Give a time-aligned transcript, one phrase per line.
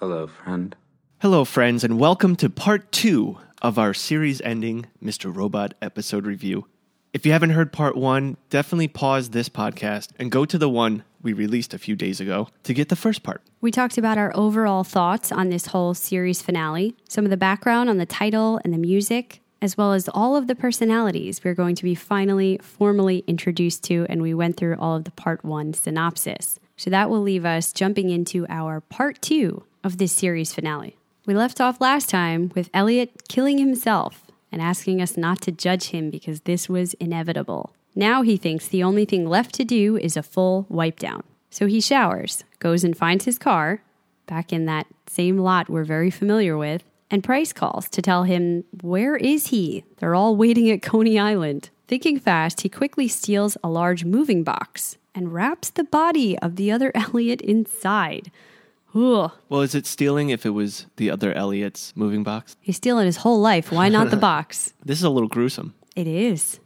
[0.00, 0.74] Hello, friend.
[1.18, 5.30] Hello, friends, and welcome to part two of our series ending Mr.
[5.36, 6.66] Robot episode review.
[7.12, 11.04] If you haven't heard part one, definitely pause this podcast and go to the one
[11.20, 13.42] we released a few days ago to get the first part.
[13.60, 17.90] We talked about our overall thoughts on this whole series finale, some of the background
[17.90, 21.74] on the title and the music, as well as all of the personalities we're going
[21.74, 25.74] to be finally formally introduced to, and we went through all of the part one
[25.74, 26.58] synopsis.
[26.78, 30.96] So that will leave us jumping into our part two of this series finale.
[31.26, 35.88] We left off last time with Elliot killing himself and asking us not to judge
[35.88, 37.72] him because this was inevitable.
[37.94, 41.22] Now he thinks the only thing left to do is a full wipe down.
[41.50, 43.82] So he showers, goes and finds his car,
[44.26, 48.64] back in that same lot we're very familiar with, and Price calls to tell him
[48.82, 49.84] where is he?
[49.98, 51.70] They're all waiting at Coney Island.
[51.88, 56.70] Thinking fast, he quickly steals a large moving box and wraps the body of the
[56.70, 58.30] other Elliot inside.
[58.94, 59.30] Ugh.
[59.48, 62.56] Well, is it stealing if it was the other Elliot's moving box?
[62.60, 63.70] He's stealing his whole life.
[63.70, 64.72] Why not the box?
[64.84, 65.74] This is a little gruesome.
[65.96, 66.58] It is.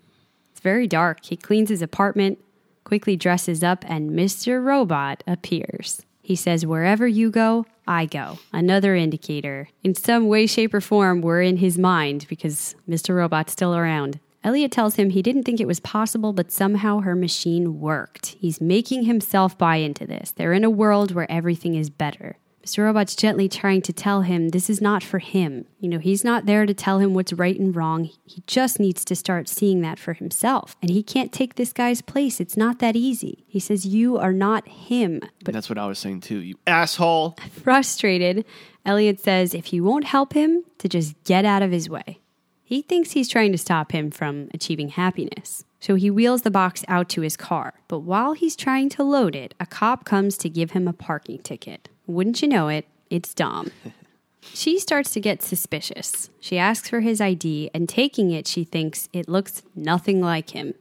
[0.53, 1.25] It's very dark.
[1.25, 2.39] He cleans his apartment,
[2.85, 4.63] quickly dresses up, and Mr.
[4.65, 6.03] Robot appears.
[6.23, 8.39] He says, Wherever you go, I go.
[8.53, 9.69] Another indicator.
[9.83, 13.15] In some way, shape, or form, we're in his mind because Mr.
[13.15, 14.21] Robot's still around.
[14.45, 18.37] Elliot tells him he didn't think it was possible, but somehow her machine worked.
[18.39, 20.33] He's making himself buy into this.
[20.33, 22.37] They're in a world where everything is better.
[22.65, 22.85] Mr.
[22.85, 25.67] Robot's gently trying to tell him this is not for him.
[25.81, 28.05] You know, he's not there to tell him what's right and wrong.
[28.25, 30.75] He just needs to start seeing that for himself.
[30.81, 32.41] And he can't take this guy's place.
[32.41, 33.45] It's not that easy.
[33.47, 35.21] He says, You are not him.
[35.45, 36.39] But That's what I was saying too.
[36.39, 37.37] You asshole.
[37.63, 38.47] frustrated,
[38.87, 42.21] Elliot says if he won't help him, to just get out of his way.
[42.67, 45.65] He thinks he's trying to stop him from achieving happiness.
[45.81, 47.75] So he wheels the box out to his car.
[47.89, 51.41] But while he's trying to load it, a cop comes to give him a parking
[51.41, 51.91] ticket.
[52.07, 53.71] Wouldn't you know it, it's Dom.
[54.41, 56.31] she starts to get suspicious.
[56.41, 60.73] She asks for his ID, and taking it, she thinks it looks nothing like him.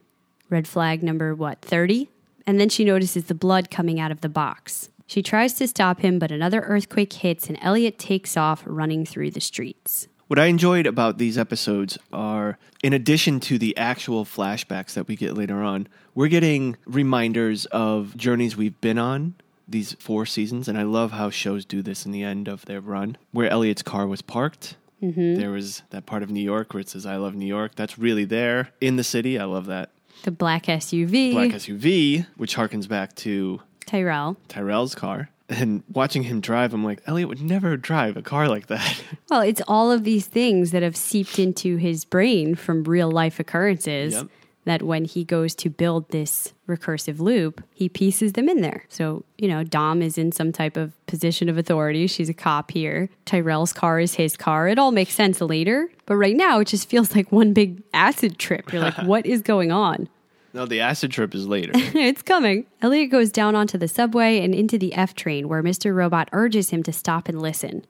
[0.48, 2.08] Red flag number, what, 30?
[2.46, 4.88] And then she notices the blood coming out of the box.
[5.06, 9.32] She tries to stop him, but another earthquake hits, and Elliot takes off running through
[9.32, 10.08] the streets.
[10.34, 15.14] What I enjoyed about these episodes are, in addition to the actual flashbacks that we
[15.14, 19.34] get later on, we're getting reminders of journeys we've been on
[19.68, 20.66] these four seasons.
[20.66, 23.82] And I love how shows do this in the end of their run, where Elliot's
[23.82, 24.74] car was parked.
[25.00, 25.36] Mm-hmm.
[25.36, 27.76] There was that part of New York where it says, I love New York.
[27.76, 29.38] That's really there in the city.
[29.38, 29.90] I love that.
[30.24, 34.36] The black SUV, Black SUV, which harkens back to Tyrell.
[34.48, 35.28] Tyrell's car.
[35.48, 39.02] And watching him drive, I'm like, Elliot would never drive a car like that.
[39.30, 43.40] Well, it's all of these things that have seeped into his brain from real life
[43.40, 44.28] occurrences Yep.
[44.64, 48.84] that when he goes to build this recursive loop, he pieces them in there.
[48.88, 52.06] So, you know, Dom is in some type of position of authority.
[52.06, 53.08] She's a cop here.
[53.26, 54.68] Tyrell's car is his car.
[54.68, 55.88] It all makes sense later.
[56.06, 58.72] But right now, it just feels like one big acid trip.
[58.72, 60.08] You're like, what is going on?
[60.54, 61.72] No, the acid trip is later.
[61.74, 62.64] it's coming.
[62.80, 65.94] Elliot goes down onto the subway and into the F train where Mr.
[65.94, 67.84] Robot urges him to stop and listen.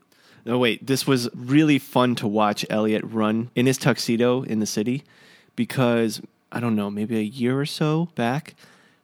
[0.46, 0.86] No, wait.
[0.86, 5.04] This was really fun to watch Elliot run in his tuxedo in the city
[5.56, 8.54] because, I don't know, maybe a year or so back,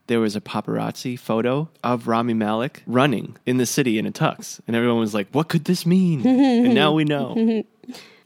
[0.06, 4.60] there was a paparazzi photo of Rami Malek running in the city in a tux.
[4.66, 6.27] And everyone was like, what could this mean?
[6.27, 7.62] and now we know.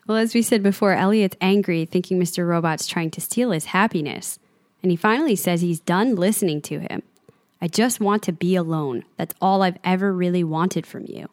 [0.07, 2.47] Well, as we said before, Elliot's angry, thinking Mr.
[2.47, 4.39] Robot's trying to steal his happiness.
[4.85, 7.03] And he finally says he's done listening to him.
[7.63, 9.03] I just want to be alone.
[9.17, 11.31] That's all I've ever really wanted from you.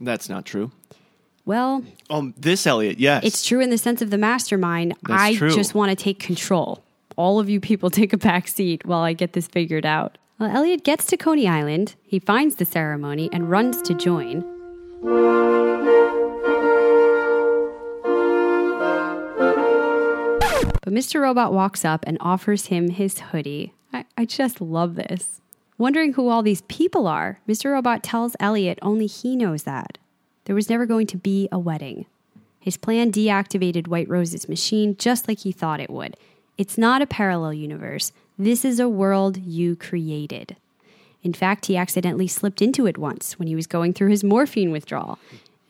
[0.00, 0.70] That's not true.
[1.44, 3.24] Well, Oh, this Elliot, yes.
[3.24, 4.94] it's true in the sense of the mastermind.
[5.08, 5.52] That's I true.
[5.52, 6.84] just want to take control.
[7.16, 10.16] All of you people take a back seat while I get this figured out.
[10.38, 11.96] Well, Elliot gets to Coney Island.
[12.04, 14.44] He finds the ceremony and runs to join.
[20.82, 21.22] But Mr.
[21.22, 23.72] Robot walks up and offers him his hoodie.
[23.92, 25.40] I, I just love this.
[25.78, 27.72] Wondering who all these people are, Mr.
[27.72, 29.98] Robot tells Elliot only he knows that.
[30.44, 32.06] There was never going to be a wedding.
[32.58, 36.16] His plan deactivated White Rose's machine just like he thought it would.
[36.58, 38.12] It's not a parallel universe.
[38.38, 40.56] This is a world you created.
[41.22, 44.72] In fact, he accidentally slipped into it once when he was going through his morphine
[44.72, 45.18] withdrawal.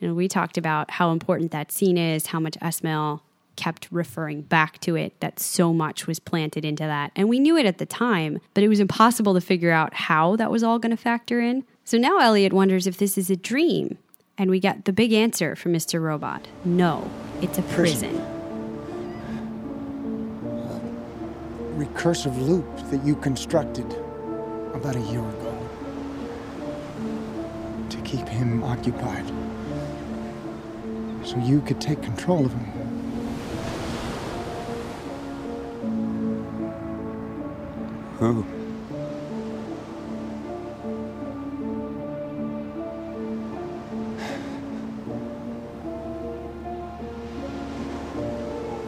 [0.01, 3.21] And we talked about how important that scene is, how much Esmail
[3.55, 7.11] kept referring back to it, that so much was planted into that.
[7.15, 10.35] And we knew it at the time, but it was impossible to figure out how
[10.37, 11.63] that was all going to factor in.
[11.85, 13.97] So now Elliot wonders if this is a dream.
[14.37, 16.01] And we get the big answer from Mr.
[16.01, 17.09] Robot no,
[17.41, 18.19] it's a prison.
[21.75, 23.85] recursive loop that you constructed
[24.75, 25.67] about a year ago
[27.89, 29.25] to keep keep him occupied.
[31.25, 32.82] So you could take control of him.
[38.23, 38.45] Who?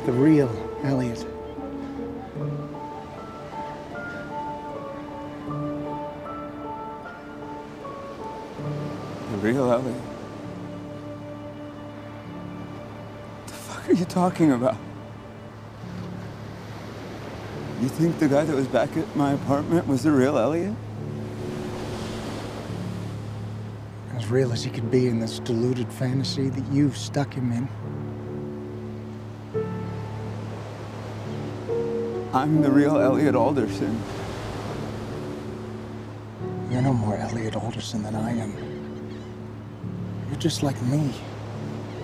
[0.06, 0.50] The real
[0.84, 1.20] Elliot.
[9.32, 9.96] The real Elliot?
[13.36, 14.78] What The fuck are you talking about?
[17.86, 20.74] You think the guy that was back at my apartment was the real Elliot?
[24.16, 27.70] As real as he could be in this deluded fantasy that you've stuck him in.
[32.34, 34.02] I'm the real Elliot Alderson.
[36.72, 38.52] You're no more Elliot Alderson than I am.
[40.28, 41.14] You're just like me,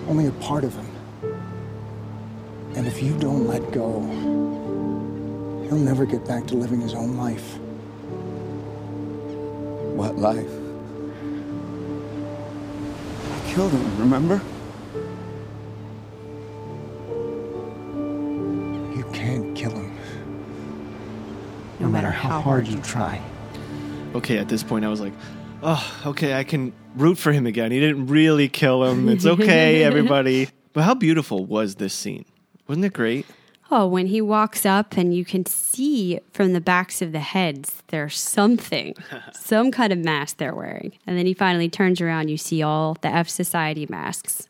[0.06, 0.86] only a part of him.
[2.76, 4.51] And if you don't let go,
[5.72, 7.56] he'll never get back to living his own life.
[9.96, 10.50] What life?
[13.30, 14.40] I killed him, remember?
[18.96, 19.96] You can't kill him.
[21.80, 23.20] No matter how hard you try.
[24.14, 25.14] Okay, at this point, I was like,
[25.62, 27.72] oh, okay, I can root for him again.
[27.72, 29.08] He didn't really kill him.
[29.08, 30.50] It's okay, everybody.
[30.74, 32.26] But how beautiful was this scene?
[32.66, 33.26] Wasn't it great?
[33.74, 37.82] Oh, when he walks up and you can see from the backs of the heads,
[37.86, 38.94] there's something,
[39.32, 40.92] some kind of mask they're wearing.
[41.06, 44.46] And then he finally turns around, you see all the F Society masks.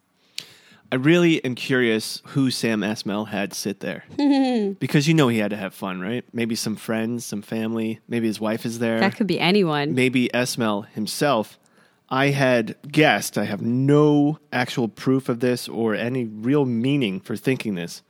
[0.90, 4.04] I really am curious who Sam Esmail had sit there.
[4.80, 6.24] because you know he had to have fun, right?
[6.32, 8.98] Maybe some friends, some family, maybe his wife is there.
[8.98, 9.94] That could be anyone.
[9.94, 11.60] maybe Esmail himself.
[12.10, 17.36] I had guessed, I have no actual proof of this or any real meaning for
[17.36, 18.02] thinking this,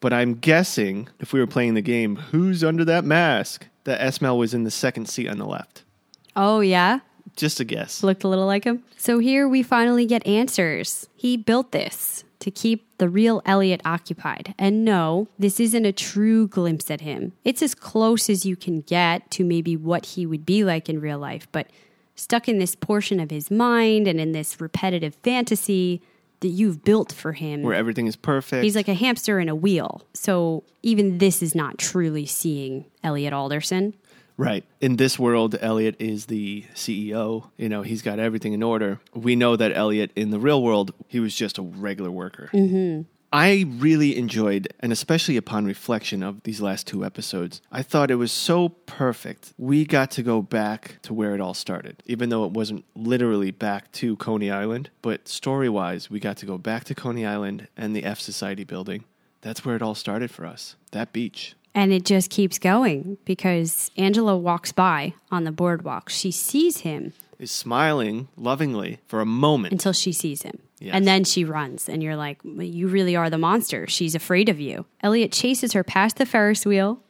[0.00, 3.66] but I'm guessing if we were playing the game, who's under that mask?
[3.84, 5.84] That Esmail was in the second seat on the left.
[6.36, 7.00] Oh, yeah?
[7.36, 8.02] Just a guess.
[8.02, 8.82] Looked a little like him.
[8.96, 11.08] So here we finally get answers.
[11.16, 14.54] He built this to keep the real Elliot occupied.
[14.58, 17.32] And no, this isn't a true glimpse at him.
[17.44, 21.00] It's as close as you can get to maybe what he would be like in
[21.00, 21.68] real life, but
[22.14, 26.02] stuck in this portion of his mind and in this repetitive fantasy
[26.40, 27.62] that you've built for him.
[27.62, 28.64] Where everything is perfect.
[28.64, 30.02] He's like a hamster in a wheel.
[30.14, 33.94] So even this is not truly seeing Elliot Alderson.
[34.36, 34.64] Right.
[34.80, 37.50] In this world, Elliot is the CEO.
[37.58, 38.98] You know, he's got everything in order.
[39.12, 42.48] We know that Elliot, in the real world, he was just a regular worker.
[42.54, 43.02] Mm-hmm.
[43.32, 48.16] I really enjoyed, and especially upon reflection of these last two episodes, I thought it
[48.16, 49.52] was so perfect.
[49.56, 53.52] We got to go back to where it all started, even though it wasn't literally
[53.52, 54.90] back to Coney Island.
[55.00, 58.64] But story wise, we got to go back to Coney Island and the F Society
[58.64, 59.04] building.
[59.42, 61.54] That's where it all started for us, that beach.
[61.72, 66.08] And it just keeps going because Angela walks by on the boardwalk.
[66.08, 69.70] She sees him Is smiling lovingly for a moment.
[69.70, 70.58] until she sees him.
[70.80, 70.94] Yes.
[70.94, 73.86] And then she runs, and you're like, You really are the monster.
[73.86, 74.86] She's afraid of you.
[75.02, 77.00] Elliot chases her past the Ferris wheel.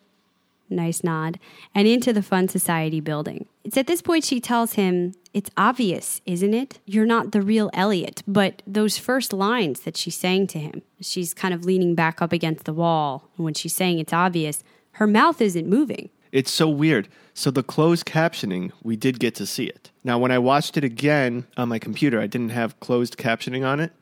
[0.68, 1.38] Nice nod.
[1.74, 3.46] And into the Fun Society building.
[3.64, 6.80] It's at this point she tells him, It's obvious, isn't it?
[6.84, 8.22] You're not the real Elliot.
[8.26, 12.32] But those first lines that she's saying to him, she's kind of leaning back up
[12.32, 13.28] against the wall.
[13.36, 16.10] And when she's saying it's obvious, her mouth isn't moving.
[16.32, 17.08] It's so weird.
[17.34, 19.90] So the closed captioning, we did get to see it.
[20.04, 23.80] Now, when I watched it again on my computer, I didn't have closed captioning on
[23.80, 23.92] it.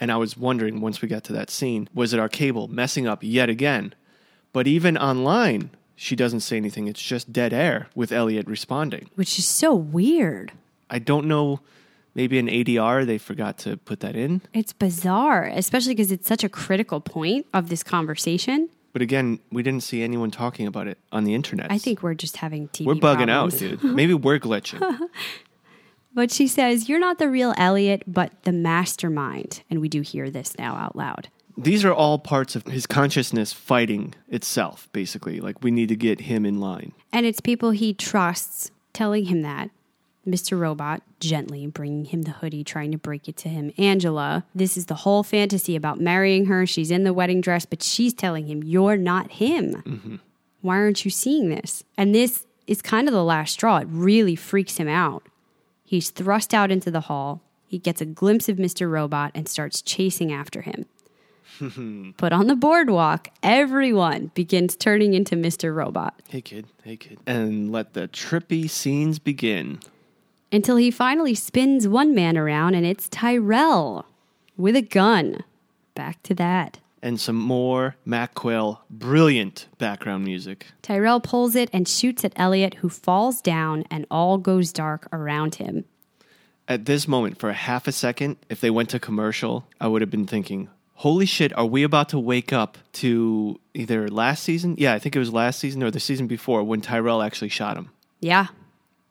[0.00, 3.06] And I was wondering once we got to that scene, was it our cable messing
[3.06, 3.94] up yet again?
[4.52, 6.86] But even online, she doesn't say anything.
[6.86, 9.10] It's just dead air with Elliot responding.
[9.16, 10.52] Which is so weird.
[10.88, 11.60] I don't know,
[12.14, 14.40] maybe in ADR they forgot to put that in.
[14.54, 18.68] It's bizarre, especially because it's such a critical point of this conversation.
[18.92, 21.70] But again, we didn't see anyone talking about it on the internet.
[21.70, 22.86] I think we're just having TV.
[22.86, 23.54] we're bugging problems.
[23.54, 23.84] out, dude.
[23.84, 24.98] Maybe we're glitching.
[26.14, 29.62] But she says, You're not the real Elliot, but the mastermind.
[29.70, 31.28] And we do hear this now out loud.
[31.56, 35.40] These are all parts of his consciousness fighting itself, basically.
[35.40, 36.92] Like, we need to get him in line.
[37.12, 39.70] And it's people he trusts telling him that.
[40.28, 40.58] Mr.
[40.58, 43.72] Robot gently bringing him the hoodie, trying to break it to him.
[43.78, 46.66] Angela, this is the whole fantasy about marrying her.
[46.66, 49.82] She's in the wedding dress, but she's telling him, You're not him.
[49.82, 50.16] Mm-hmm.
[50.60, 51.84] Why aren't you seeing this?
[51.96, 53.78] And this is kind of the last straw.
[53.78, 55.22] It really freaks him out.
[55.84, 57.40] He's thrust out into the hall.
[57.66, 58.90] He gets a glimpse of Mr.
[58.90, 60.86] Robot and starts chasing after him.
[62.18, 65.74] but on the boardwalk, everyone begins turning into Mr.
[65.74, 66.20] Robot.
[66.28, 66.66] Hey, kid.
[66.84, 67.18] Hey, kid.
[67.26, 69.80] And let the trippy scenes begin.
[70.50, 74.06] Until he finally spins one man around and it's Tyrell
[74.56, 75.44] with a gun.
[75.94, 76.78] Back to that.
[77.02, 80.66] And some more Mac Quayle, brilliant background music.
[80.82, 85.56] Tyrell pulls it and shoots at Elliot, who falls down, and all goes dark around
[85.56, 85.84] him.
[86.66, 90.02] At this moment, for a half a second, if they went to commercial, I would
[90.02, 94.74] have been thinking, holy shit, are we about to wake up to either last season?
[94.76, 97.76] Yeah, I think it was last season or the season before when Tyrell actually shot
[97.76, 97.90] him.
[98.20, 98.48] Yeah.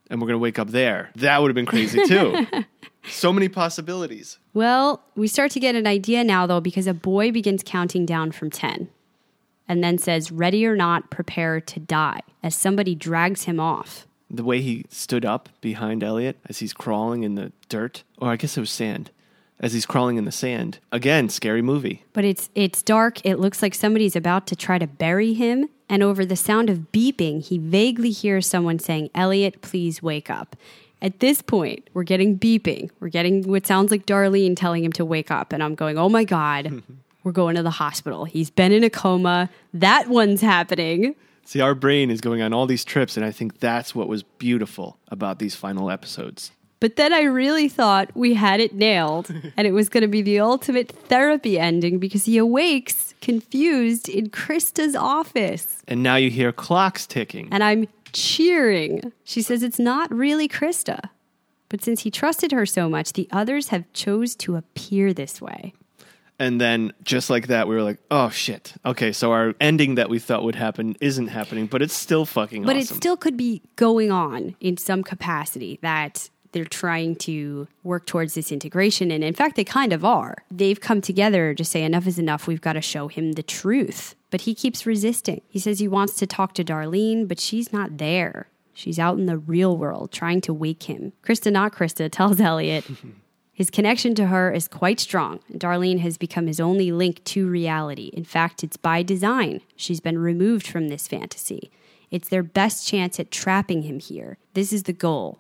[0.09, 1.09] And we're going to wake up there.
[1.15, 2.47] That would have been crazy too.
[3.09, 4.37] so many possibilities.
[4.53, 8.31] Well, we start to get an idea now, though, because a boy begins counting down
[8.31, 8.89] from 10
[9.67, 14.07] and then says, Ready or not, prepare to die, as somebody drags him off.
[14.29, 18.35] The way he stood up behind Elliot as he's crawling in the dirt, or I
[18.35, 19.11] guess it was sand,
[19.59, 20.79] as he's crawling in the sand.
[20.91, 22.03] Again, scary movie.
[22.13, 23.25] But it's it's dark.
[23.25, 26.91] It looks like somebody's about to try to bury him, and over the sound of
[26.91, 30.55] beeping, he vaguely hears someone saying, "Elliot, please wake up."
[31.01, 32.89] At this point, we're getting beeping.
[32.99, 36.09] We're getting what sounds like Darlene telling him to wake up, and I'm going, "Oh
[36.09, 36.83] my god."
[37.23, 38.23] We're going to the hospital.
[38.23, 39.49] He's been in a coma.
[39.73, 41.13] That one's happening.
[41.43, 44.23] See, our brain is going on all these trips, and I think that's what was
[44.23, 46.51] beautiful about these final episodes.
[46.79, 50.22] But then I really thought we had it nailed and it was going to be
[50.22, 55.81] the ultimate therapy ending because he awakes confused in Krista's office.
[55.88, 57.48] And now you hear clocks ticking.
[57.51, 59.12] And I'm cheering.
[59.24, 61.10] She says it's not really Krista.
[61.69, 65.74] But since he trusted her so much, the others have chose to appear this way.
[66.39, 68.74] And then just like that, we were like, oh shit.
[68.86, 72.62] Okay, so our ending that we thought would happen isn't happening, but it's still fucking
[72.63, 72.96] But awesome.
[72.96, 78.33] it still could be going on in some capacity that they're trying to work towards
[78.33, 79.11] this integration.
[79.11, 80.43] And in fact, they kind of are.
[80.49, 82.47] They've come together to say, enough is enough.
[82.47, 84.15] We've got to show him the truth.
[84.31, 85.41] But he keeps resisting.
[85.47, 88.47] He says he wants to talk to Darlene, but she's not there.
[88.73, 91.13] She's out in the real world trying to wake him.
[91.23, 92.85] Krista, not Krista, tells Elliot
[93.57, 95.39] his connection to her is quite strong.
[95.51, 98.11] Darlene has become his only link to reality.
[98.13, 99.61] In fact, it's by design.
[99.75, 101.71] She's been removed from this fantasy.
[102.11, 104.37] It's their best chance at trapping him here.
[104.53, 105.39] This is the goal.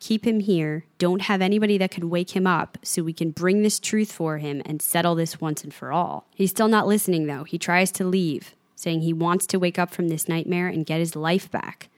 [0.00, 0.84] Keep him here.
[0.98, 4.38] Don't have anybody that could wake him up so we can bring this truth for
[4.38, 6.26] him and settle this once and for all.
[6.34, 7.44] He's still not listening, though.
[7.44, 11.00] He tries to leave, saying he wants to wake up from this nightmare and get
[11.00, 11.88] his life back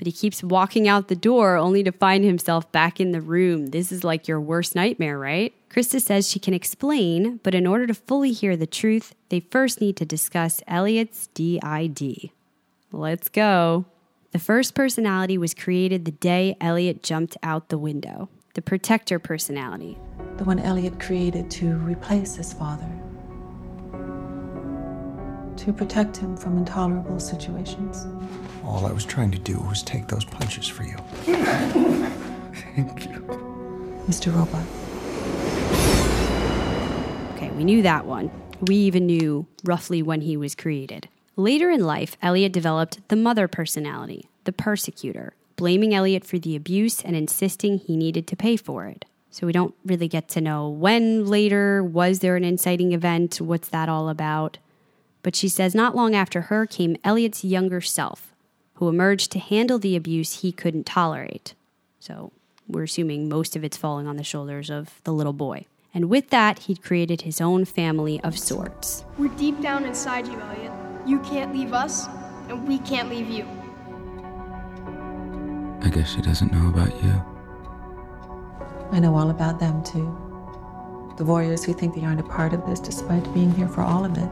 [0.00, 3.66] but he keeps walking out the door only to find himself back in the room.
[3.66, 5.52] This is like your worst nightmare, right?
[5.68, 9.78] Krista says she can explain, but in order to fully hear the truth, they first
[9.78, 12.30] need to discuss Elliot's DID.
[12.90, 13.84] Let's go.
[14.32, 18.28] The first personality was created the day Elliot jumped out the window.
[18.54, 19.98] The protector personality.
[20.36, 22.88] The one Elliot created to replace his father.
[25.56, 28.06] To protect him from intolerable situations.
[28.64, 30.96] All I was trying to do was take those punches for you.
[32.76, 33.20] Thank you.
[34.06, 34.32] Mr.
[34.32, 34.64] Robot.
[37.34, 38.30] Okay, we knew that one.
[38.60, 41.08] We even knew roughly when he was created.
[41.36, 47.02] Later in life, Elliot developed the mother personality, the persecutor, blaming Elliot for the abuse
[47.02, 49.04] and insisting he needed to pay for it.
[49.30, 53.68] So we don't really get to know when later, was there an inciting event, what's
[53.68, 54.58] that all about?
[55.22, 58.34] But she says not long after her came Elliot's younger self,
[58.74, 61.54] who emerged to handle the abuse he couldn't tolerate.
[62.00, 62.32] So
[62.66, 65.66] we're assuming most of it's falling on the shoulders of the little boy.
[65.92, 69.04] And with that, he'd created his own family of sorts.
[69.18, 70.89] We're deep down inside you, Elliot.
[71.06, 72.08] You can't leave us,
[72.48, 73.46] and we can't leave you.
[75.82, 77.24] I guess she doesn't know about you.
[78.92, 80.16] I know all about them too.
[81.16, 84.04] The warriors who think they aren't a part of this despite being here for all
[84.04, 84.28] of it.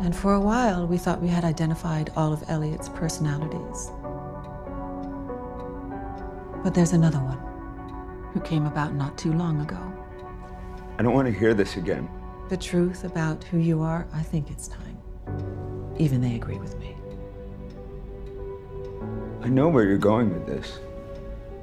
[0.00, 3.90] And for a while, we thought we had identified all of Elliot's personalities.
[6.62, 7.38] But there's another one
[8.32, 9.80] who came about not too long ago.
[10.98, 12.08] I don't want to hear this again.
[12.48, 14.96] The truth about who you are, I think it's time.
[15.98, 16.94] Even they agree with me.
[19.42, 20.78] I know where you're going with this.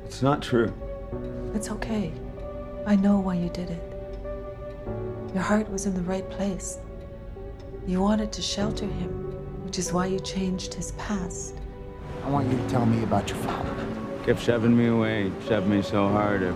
[0.03, 0.73] It's not true.
[1.53, 2.11] It's okay.
[2.85, 3.81] I know why you did it.
[5.33, 6.79] Your heart was in the right place.
[7.87, 11.55] You wanted to shelter him, which is why you changed his past.
[12.25, 13.87] I want you to tell me about your father.
[14.25, 16.53] Kept shoving me away, shoved me so hard, I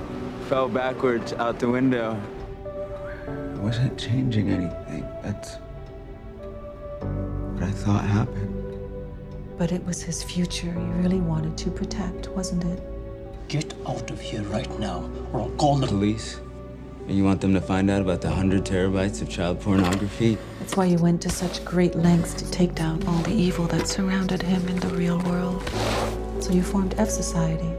[0.50, 2.22] fell backwards out the window.
[3.68, 5.06] I wasn't changing anything.
[5.22, 5.56] That's
[7.02, 8.80] what I thought happened.
[9.58, 12.82] But it was his future you really wanted to protect, wasn't it?
[13.50, 16.40] Get out of here right now, or I'll call the Police?
[17.10, 20.38] And you want them to find out about the hundred terabytes of child pornography?
[20.62, 23.86] That's why you went to such great lengths to take down all the evil that
[23.86, 25.62] surrounded him in the real world.
[26.40, 27.74] So you formed F Society.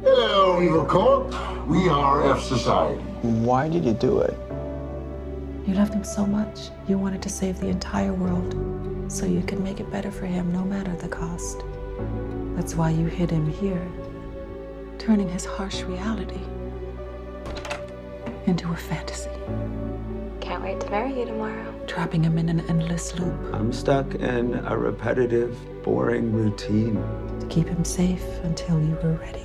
[0.00, 1.66] Hello, Evil Corp.
[1.66, 3.02] We are F Society.
[3.20, 4.34] Why did you do it?
[5.66, 8.54] You loved him so much, you wanted to save the entire world
[9.08, 11.64] so you could make it better for him no matter the cost.
[12.54, 13.86] That's why you hid him here,
[14.98, 16.40] turning his harsh reality
[18.46, 19.30] into a fantasy,
[20.40, 21.74] Can't wait to marry you tomorrow.
[21.88, 26.94] trapping him in an endless loop I'm stuck in a repetitive, boring routine.
[27.40, 29.42] to keep him safe until you were ready.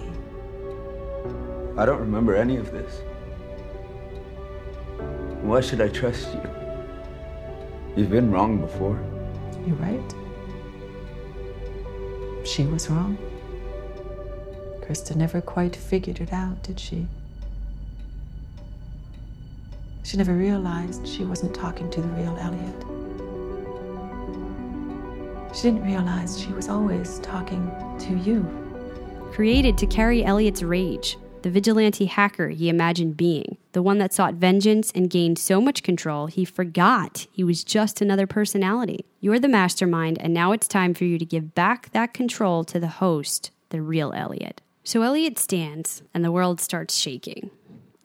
[1.77, 3.01] I don't remember any of this.
[5.41, 6.41] Why should I trust you?
[7.95, 9.00] You've been wrong before.
[9.65, 10.13] You're right.
[12.45, 13.17] She was wrong.
[14.81, 17.07] Krista never quite figured it out, did she?
[20.03, 22.75] She never realized she wasn't talking to the real Elliot.
[25.55, 28.45] She didn't realize she was always talking to you.
[29.31, 34.33] Created to carry Elliot's rage, the vigilante hacker he imagined being, the one that sought
[34.35, 39.05] vengeance and gained so much control he forgot he was just another personality.
[39.19, 42.79] You're the mastermind, and now it's time for you to give back that control to
[42.79, 44.61] the host, the real Elliot.
[44.83, 47.51] So Elliot stands, and the world starts shaking.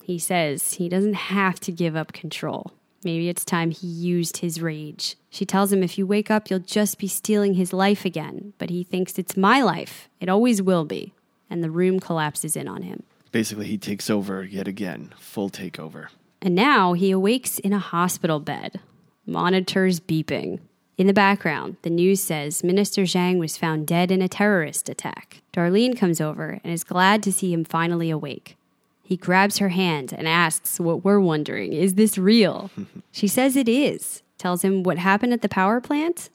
[0.03, 2.73] He says he doesn't have to give up control.
[3.03, 5.17] Maybe it's time he used his rage.
[5.31, 8.53] She tells him if you wake up, you'll just be stealing his life again.
[8.59, 10.09] But he thinks it's my life.
[10.21, 11.15] It always will be.
[11.49, 13.05] And the room collapses in on him.
[13.33, 16.09] Basically, he takes over yet again, full takeover.
[16.41, 18.81] And now he awakes in a hospital bed.
[19.27, 20.61] Monitors beeping.
[20.97, 25.43] In the background, the news says Minister Zhang was found dead in a terrorist attack.
[25.53, 28.57] Darlene comes over and is glad to see him finally awake.
[29.03, 32.71] He grabs her hand and asks what we're wondering is this real?
[33.13, 36.31] she says it is, tells him what happened at the power plant.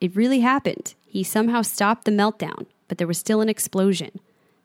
[0.00, 0.94] It really happened.
[1.06, 4.20] He somehow stopped the meltdown, but there was still an explosion.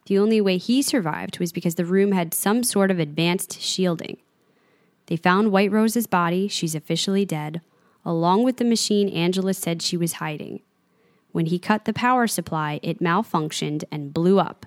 [0.10, 4.18] The only way he survived was because the room had some sort of advanced shielding.
[5.06, 7.62] They found White Rose's body, she's officially dead,
[8.04, 10.62] along with the machine Angela said she was hiding.
[11.32, 14.65] When he cut the power supply, it malfunctioned and blew up.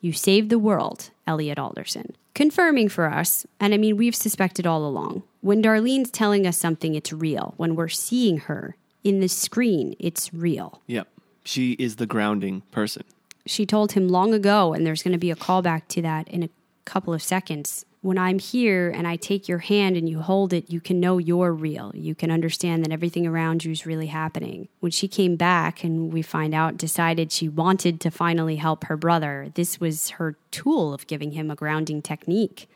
[0.00, 2.16] You saved the world, Elliot Alderson.
[2.34, 6.96] Confirming for us, and I mean, we've suspected all along, when Darlene's telling us something,
[6.96, 7.54] it's real.
[7.56, 10.82] When we're seeing her in the screen, it's real.
[10.88, 11.06] Yep.
[11.44, 13.04] She is the grounding person.
[13.46, 16.42] She told him long ago, and there's going to be a callback to that in
[16.42, 16.50] a
[16.84, 17.84] couple of seconds.
[18.00, 21.18] When I'm here and I take your hand and you hold it, you can know
[21.18, 21.92] you're real.
[21.94, 24.68] You can understand that everything around you is really happening.
[24.80, 28.96] When she came back and we find out, decided she wanted to finally help her
[28.96, 32.68] brother, this was her tool of giving him a grounding technique.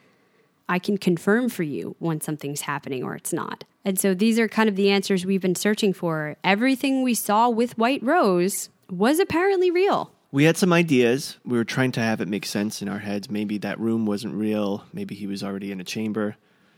[0.68, 3.64] I can confirm for you when something's happening or it's not.
[3.85, 6.37] And so these are kind of the answers we've been searching for.
[6.44, 10.12] Everything we saw with White Rose was apparently real.
[10.33, 11.39] We had some ideas.
[11.45, 13.31] We were trying to have it make sense in our heads.
[13.31, 14.85] Maybe that room wasn't real.
[14.93, 16.37] Maybe he was already in a chamber,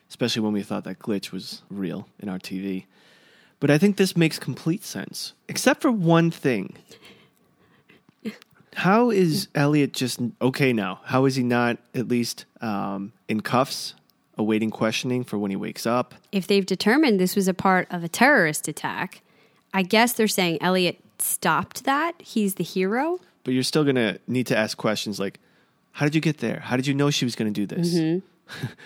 [0.08, 2.84] especially when we thought that glitch was real in our TV.
[3.60, 6.76] But I think this makes complete sense, except for one thing.
[8.74, 11.00] How is Elliot just okay now?
[11.04, 13.94] How is he not at least um, in cuffs,
[14.36, 16.14] awaiting questioning for when he wakes up?
[16.30, 19.22] If they've determined this was a part of a terrorist attack,
[19.74, 22.14] I guess they're saying Elliot stopped that.
[22.22, 23.18] He's the hero.
[23.48, 25.40] But you're still going to need to ask questions like,
[25.92, 26.60] how did you get there?
[26.60, 28.22] How did you know she was going to do this?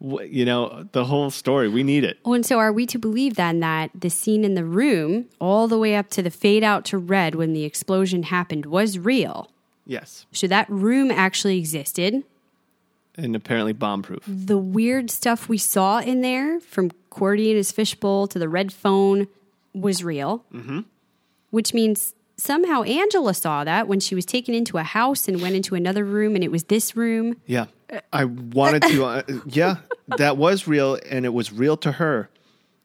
[0.00, 1.70] What- you know, the whole story.
[1.70, 2.18] We need it.
[2.26, 5.66] Oh, and so are we to believe then that the scene in the room, all
[5.66, 9.48] the way up to the fade out to red when the explosion happened, was real?
[9.86, 10.26] Yes.
[10.30, 12.22] So that room actually existed.
[13.16, 14.24] And apparently bomb proof.
[14.26, 18.74] The weird stuff we saw in there, from Qwerty and his fishbowl to the red
[18.74, 19.26] phone,
[19.72, 20.44] was real.
[20.52, 20.80] Mm-hmm.
[21.50, 25.54] Which means somehow Angela saw that when she was taken into a house and went
[25.54, 27.36] into another room, and it was this room.
[27.46, 27.66] Yeah.
[28.12, 29.76] I wanted to, uh, yeah,
[30.16, 32.30] that was real and it was real to her.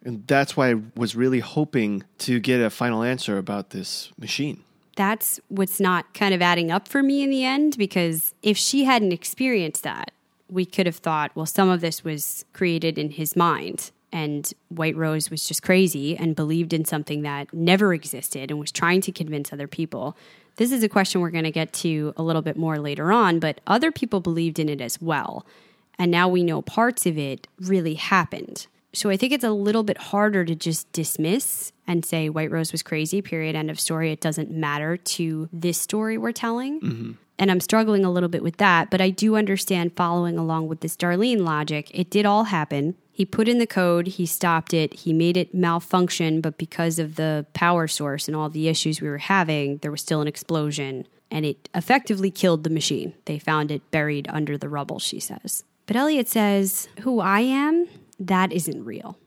[0.03, 4.63] And that's why I was really hoping to get a final answer about this machine.
[4.95, 8.83] that's what's not kind of adding up for me in the end because if she
[8.83, 10.11] hadn't experienced that,
[10.49, 13.91] we could have thought, well, some of this was created in his mind.
[14.17, 18.71] And White Rose was just crazy and believed in something that never existed and was
[18.71, 20.17] trying to convince other people.
[20.55, 23.37] This is a question we're going to get to a little bit more later on,
[23.37, 25.45] but other people believed in it as well.
[25.99, 28.65] And now we know parts of it really happened.
[28.91, 32.71] So I think it's a little bit harder to just dismiss and say White Rose
[32.71, 34.11] was crazy, period, end of story.
[34.11, 36.81] It doesn't matter to this story we're telling.
[36.81, 37.11] Mm-hmm.
[37.37, 40.79] And I'm struggling a little bit with that, but I do understand following along with
[40.79, 41.91] this Darlene logic.
[41.93, 42.95] It did all happen.
[43.17, 47.15] He put in the code, he stopped it, he made it malfunction, but because of
[47.15, 51.07] the power source and all the issues we were having, there was still an explosion.
[51.31, 53.15] and it effectively killed the machine.
[53.25, 55.63] They found it buried under the rubble, she says.
[55.87, 57.87] But Elliot says, Who I am,
[58.19, 59.17] that isn't real.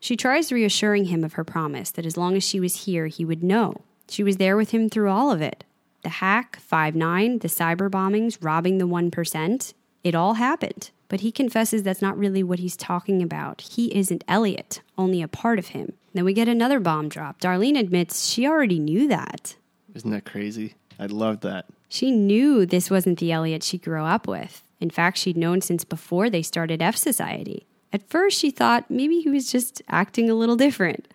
[0.00, 3.24] She tries reassuring him of her promise that as long as she was here, he
[3.24, 3.80] would know.
[4.06, 5.64] She was there with him through all of it.
[6.02, 9.72] The hack, 5 9, the cyber bombings, robbing the 1%,
[10.04, 10.90] it all happened.
[11.14, 13.60] But he confesses that's not really what he's talking about.
[13.60, 15.92] He isn't Elliot, only a part of him.
[16.12, 17.40] Then we get another bomb drop.
[17.40, 19.54] Darlene admits she already knew that.
[19.94, 20.74] Isn't that crazy?
[20.98, 21.66] I love that.
[21.88, 24.64] She knew this wasn't the Elliot she grew up with.
[24.80, 27.64] In fact, she'd known since before they started F Society.
[27.92, 31.06] At first, she thought maybe he was just acting a little different.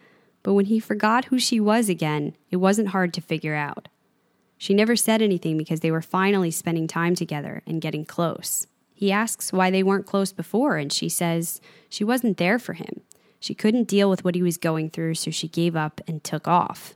[0.44, 3.90] But when he forgot who she was again, it wasn't hard to figure out.
[4.58, 8.66] She never said anything because they were finally spending time together and getting close.
[9.00, 13.00] He asks why they weren't close before, and she says she wasn't there for him.
[13.40, 16.50] She couldn't deal with what he was going through, so she gave up and took
[16.50, 16.96] off.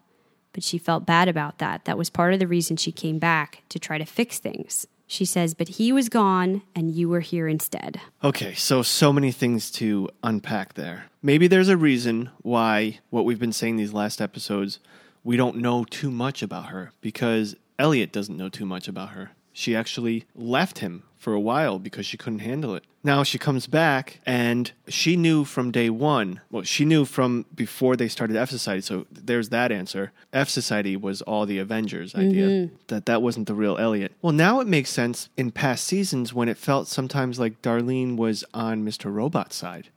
[0.51, 1.85] But she felt bad about that.
[1.85, 4.85] That was part of the reason she came back to try to fix things.
[5.07, 8.01] She says, But he was gone and you were here instead.
[8.21, 11.05] Okay, so so many things to unpack there.
[11.21, 14.79] Maybe there's a reason why what we've been saying these last episodes,
[15.23, 19.31] we don't know too much about her because Elliot doesn't know too much about her.
[19.53, 22.83] She actually left him for a while because she couldn't handle it.
[23.03, 26.41] Now she comes back and she knew from day one.
[26.51, 28.81] Well, she knew from before they started F Society.
[28.81, 30.11] So there's that answer.
[30.33, 32.47] F Society was all the Avengers idea.
[32.47, 32.71] Mhm.
[32.87, 34.13] That that wasn't the real Elliot.
[34.21, 38.43] Well, now it makes sense in past seasons when it felt sometimes like Darlene was
[38.53, 39.13] on Mr.
[39.13, 39.89] Robot's side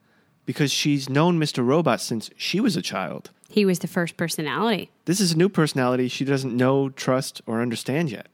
[0.45, 1.65] because she's known Mr.
[1.67, 3.31] Robot since she was a child.
[3.49, 4.91] He was the first personality.
[5.07, 8.27] This is a new personality she doesn't know, trust, or understand yet.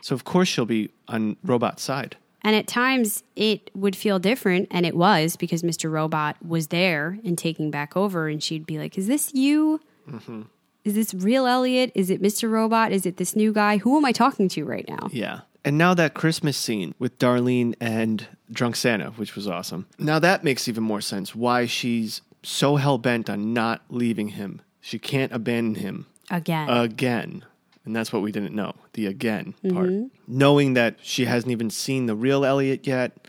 [0.00, 2.16] So of course she'll be on Robot's side.
[2.42, 5.90] And at times it would feel different, and it was because Mr.
[5.90, 9.80] Robot was there and taking back over, and she'd be like, Is this you?
[10.08, 10.42] Mm-hmm.
[10.84, 11.90] Is this real Elliot?
[11.94, 12.50] Is it Mr.
[12.50, 12.92] Robot?
[12.92, 13.78] Is it this new guy?
[13.78, 15.08] Who am I talking to right now?
[15.10, 15.40] Yeah.
[15.64, 19.86] And now that Christmas scene with Darlene and Drunk Santa, which was awesome.
[19.98, 24.60] Now that makes even more sense why she's so hell bent on not leaving him.
[24.82, 26.68] She can't abandon him Again.
[26.68, 27.44] again.
[27.84, 29.90] And that's what we didn't know the again part.
[29.90, 30.10] Mhm.
[30.26, 33.28] Knowing that she hasn't even seen the real Elliot yet,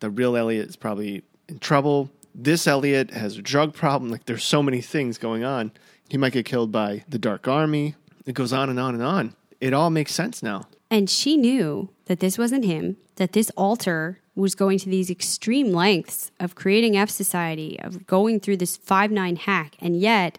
[0.00, 2.10] the real Elliot is probably in trouble.
[2.34, 4.10] This Elliot has a drug problem.
[4.10, 5.72] Like there's so many things going on.
[6.08, 7.94] He might get killed by the Dark Army.
[8.26, 9.34] It goes on and on and on.
[9.60, 10.62] It all makes sense now.
[10.90, 15.72] And she knew that this wasn't him, that this altar was going to these extreme
[15.72, 19.76] lengths of creating F Society, of going through this 5 9 hack.
[19.80, 20.38] And yet,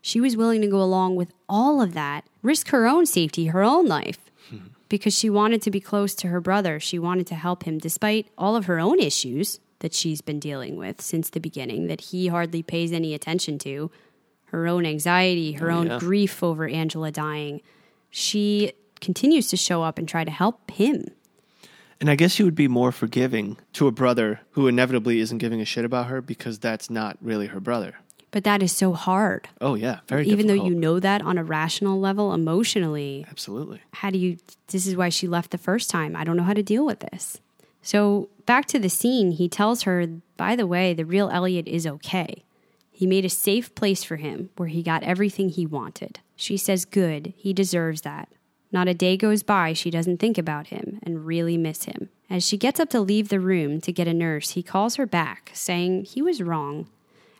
[0.00, 3.62] she was willing to go along with all of that, risk her own safety, her
[3.62, 4.18] own life,
[4.88, 6.80] because she wanted to be close to her brother.
[6.80, 10.76] She wanted to help him, despite all of her own issues that she's been dealing
[10.76, 13.90] with since the beginning, that he hardly pays any attention to.
[14.46, 15.98] Her own anxiety, her Oh, own yeah.
[15.98, 17.60] grief over Angela dying.
[18.10, 21.04] She continues to show up and try to help him.
[22.00, 25.60] And I guess you would be more forgiving to a brother who inevitably isn't giving
[25.60, 27.96] a shit about her because that's not really her brother.
[28.30, 29.48] But that is so hard.
[29.60, 30.00] Oh, yeah.
[30.06, 33.80] Very Even though you know that on a rational level, emotionally, Absolutely.
[33.94, 34.36] how do you?
[34.66, 36.14] This is why she left the first time.
[36.14, 37.40] I don't know how to deal with this.
[37.80, 41.86] So back to the scene, he tells her, by the way, the real Elliot is
[41.86, 42.44] okay.
[42.90, 46.18] He made a safe place for him where he got everything he wanted.
[46.36, 48.28] She says, Good, he deserves that.
[48.70, 52.10] Not a day goes by she doesn't think about him and really miss him.
[52.28, 55.06] As she gets up to leave the room to get a nurse, he calls her
[55.06, 56.88] back, saying he was wrong.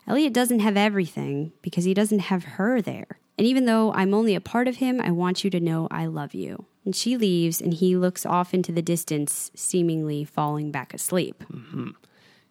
[0.09, 3.19] Elliot doesn't have everything because he doesn't have her there.
[3.37, 6.07] And even though I'm only a part of him, I want you to know I
[6.07, 6.65] love you.
[6.83, 11.43] And she leaves, and he looks off into the distance, seemingly falling back asleep.
[11.43, 11.89] hmm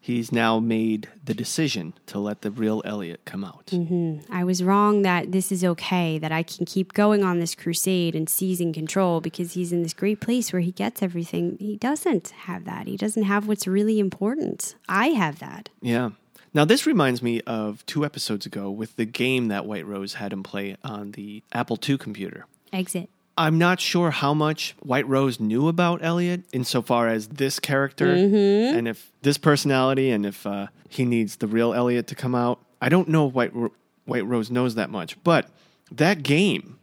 [0.01, 3.69] He's now made the decision to let the real Elliot come out.
[3.71, 7.57] hmm I was wrong that this is okay, that I can keep going on this
[7.57, 11.59] crusade and seizing control because he's in this great place where he gets everything.
[11.59, 12.87] He doesn't have that.
[12.87, 14.77] He doesn't have what's really important.
[14.89, 15.69] I have that.
[15.83, 16.11] Yeah.
[16.59, 20.33] Now, this reminds me of two episodes ago with the game that White Rose had
[20.33, 22.47] him play on the Apple II computer.
[22.73, 23.09] Exit.
[23.37, 28.77] I'm not sure how much White Rose knew about Elliot insofar as this character Mhm.
[28.77, 32.59] and if this personality and if uh, he needs the real Elliot to come out.
[32.83, 33.71] I don't know if White, Ro-
[34.07, 35.49] White Rose knows that much, but
[35.93, 36.77] that game,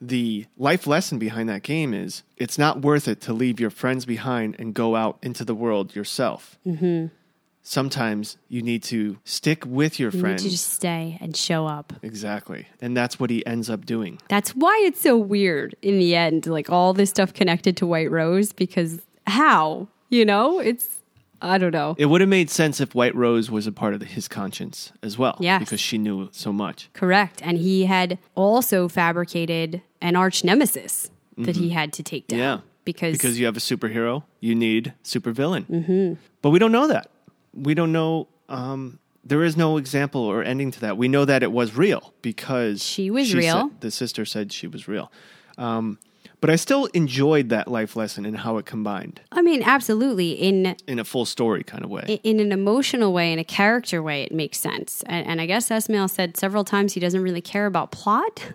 [0.00, 4.04] the life lesson behind that game is it's not worth it to leave your friends
[4.04, 6.56] behind and go out into the world yourself.
[6.62, 7.06] hmm
[7.68, 10.44] Sometimes you need to stick with your You friends.
[10.44, 11.92] need to just stay and show up.
[12.00, 12.68] exactly.
[12.80, 14.20] And that's what he ends up doing.
[14.28, 18.08] That's why it's so weird in the end, like all this stuff connected to White
[18.08, 19.88] Rose, because how?
[20.10, 20.98] You know, it's,
[21.42, 21.96] I don't know.
[21.98, 25.18] It would have made sense if White Rose was a part of his conscience as
[25.18, 25.36] well.
[25.40, 25.58] Yes.
[25.58, 26.88] Because she knew so much.
[26.92, 27.40] Correct.
[27.42, 32.38] And he had also fabricated an arch nemesis that he had to take down.
[32.38, 32.58] Yeah.
[32.84, 35.64] Because, Because you have a superhero, you need supervillain.
[35.66, 37.10] hmm But we don't know that.
[37.56, 38.28] We don't know.
[38.48, 40.96] Um, there is no example or ending to that.
[40.96, 43.70] We know that it was real because She was real.
[43.70, 45.10] said- the sister said she was real.
[45.58, 45.98] Um,
[46.40, 50.32] but I still enjoyed that life lesson and how it combined I mean, absolutely.
[50.32, 52.04] In in a full story kind of way.
[52.08, 55.02] i- in an emotional way, in a character way, it makes sense.
[55.06, 58.52] And, and I guess Esmail said several times he doesn't really care about plot,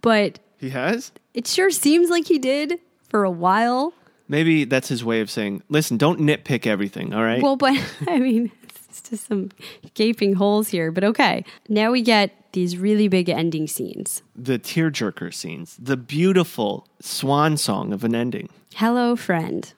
[0.00, 1.12] but he has.
[1.34, 2.78] it sure seems like he did
[3.10, 3.92] for a while.
[4.28, 7.42] Maybe that's his way of saying, "Listen, don't nitpick everything." All right.
[7.42, 7.74] Well, but
[8.08, 8.50] I mean,
[8.88, 9.50] it's just some
[9.94, 11.44] gaping holes here, but okay.
[11.68, 14.22] Now we get these really big ending scenes.
[14.36, 18.48] the tearjerker scenes, the beautiful swan song of an ending.
[18.76, 19.72] Hello, friend.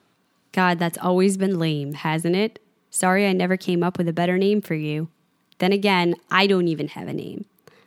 [0.51, 2.59] God, that's always been lame, hasn't it?
[2.89, 5.09] Sorry I never came up with a better name for you.
[5.59, 7.45] Then again, I don't even have a name.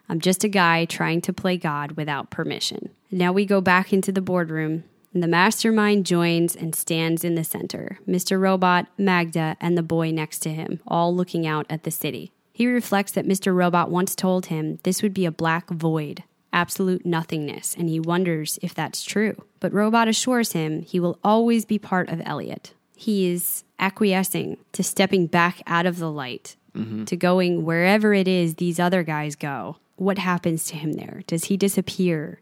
[0.09, 2.91] I'm just a guy trying to play God without permission.
[3.13, 7.99] Now we go back into the boardroom, the mastermind joins and stands in the center.
[8.07, 8.41] Mr.
[8.41, 12.33] Robot, Magda, and the boy next to him, all looking out at the city.
[12.53, 13.55] He reflects that Mr.
[13.55, 18.59] Robot once told him this would be a black void, absolute nothingness, and he wonders
[18.63, 19.43] if that's true.
[19.61, 22.75] But Robot assures him he will always be part of Elliot.
[22.95, 27.05] He is acquiescing to stepping back out of the light, mm-hmm.
[27.05, 29.79] to going wherever it is these other guys go.
[29.97, 31.23] What happens to him there?
[31.27, 32.41] Does he disappear?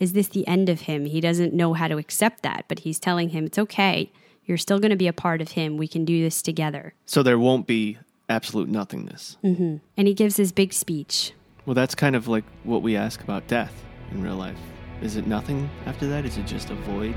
[0.00, 1.04] Is this the end of him?
[1.04, 4.10] He doesn't know how to accept that, but he's telling him it's okay.
[4.46, 5.76] You're still going to be a part of him.
[5.76, 6.94] We can do this together.
[7.04, 9.36] So there won't be absolute nothingness.
[9.42, 11.32] hmm And he gives his big speech.
[11.66, 14.58] Well, that's kind of like what we ask about death in real life.
[15.02, 16.24] Is it nothing after that?
[16.24, 17.14] Is it just a void?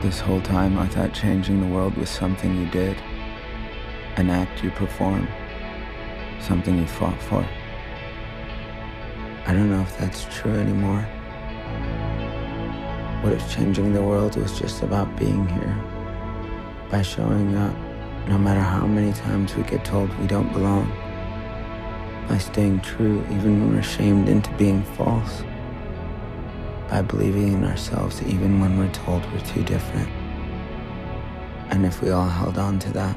[0.00, 2.96] This whole time, I thought changing the world was something you did,
[4.16, 5.26] an act you perform,
[6.40, 7.44] something you fought for.
[9.46, 11.06] I don't know if that's true anymore.
[13.24, 15.74] What if changing the world was just about being here?
[16.90, 17.74] By showing up,
[18.28, 20.86] no matter how many times we get told we don't belong.
[22.28, 25.42] By staying true even when we're shamed into being false
[26.90, 30.08] by believing in ourselves even when we're told we're too different.
[31.70, 33.16] And if we all held on to that,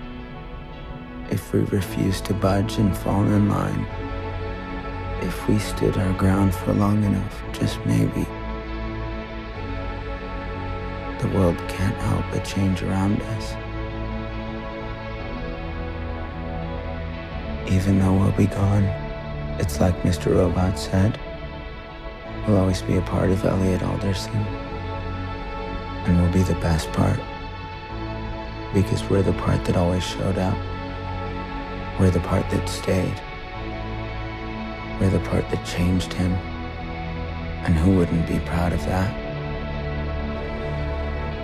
[1.29, 3.85] if we refused to budge and fall in line,
[5.21, 8.25] if we stood our ground for long enough, just maybe,
[11.19, 13.53] the world can't help but change around us.
[17.71, 18.83] Even though we'll be gone,
[19.59, 20.35] it's like Mr.
[20.35, 21.19] Robot said.
[22.47, 24.35] We'll always be a part of Elliot Alderson.
[26.05, 27.19] And we'll be the best part.
[28.73, 30.57] Because we're the part that always showed up.
[31.99, 33.19] We're the part that stayed.
[35.01, 36.31] We're the part that changed him.
[37.65, 39.26] And who wouldn't be proud of that?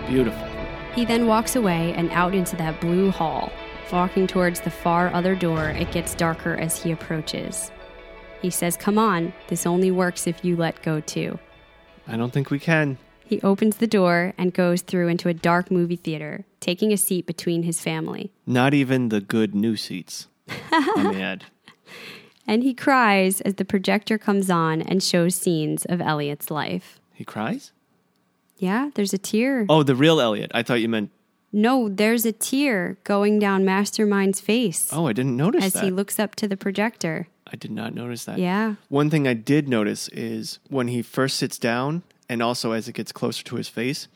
[0.07, 0.47] Beautiful.
[0.93, 3.51] He then walks away and out into that blue hall.
[3.91, 7.71] Walking towards the far other door, it gets darker as he approaches.
[8.41, 11.39] He says, Come on, this only works if you let go too.
[12.07, 12.97] I don't think we can.
[13.25, 17.25] He opens the door and goes through into a dark movie theater, taking a seat
[17.25, 18.31] between his family.
[18.45, 20.27] Not even the good new seats
[20.95, 21.45] on the ad.
[22.45, 26.99] And he cries as the projector comes on and shows scenes of Elliot's life.
[27.13, 27.71] He cries?
[28.57, 29.65] Yeah, there's a tear.
[29.69, 30.51] Oh, the real Elliot.
[30.53, 31.11] I thought you meant.
[31.51, 35.83] No, there's a tear going down Mastermind's face Oh, I didn't notice as that.
[35.83, 37.27] he looks up to the projector.
[37.45, 38.39] I did not notice that.
[38.39, 38.75] Yeah.
[38.89, 42.93] One thing I did notice is when he first sits down, and also as it
[42.93, 44.07] gets closer to his face,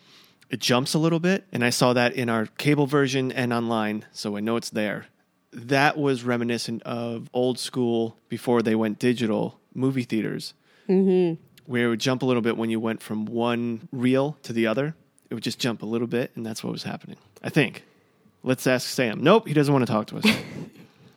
[0.50, 1.44] it jumps a little bit.
[1.52, 5.06] And I saw that in our cable version and online, so I know it's there.
[5.52, 10.54] That was reminiscent of old school, before they went digital, movie theaters,
[10.90, 11.42] Mm-hmm.
[11.68, 14.66] Where it would jump a little bit when you went from one reel to the
[14.68, 14.96] other.
[15.30, 17.18] It would just jump a little bit, and that's what was happening.
[17.44, 17.84] I think.
[18.44, 19.22] Let's ask Sam.
[19.22, 20.26] Nope, he doesn't want to talk to us.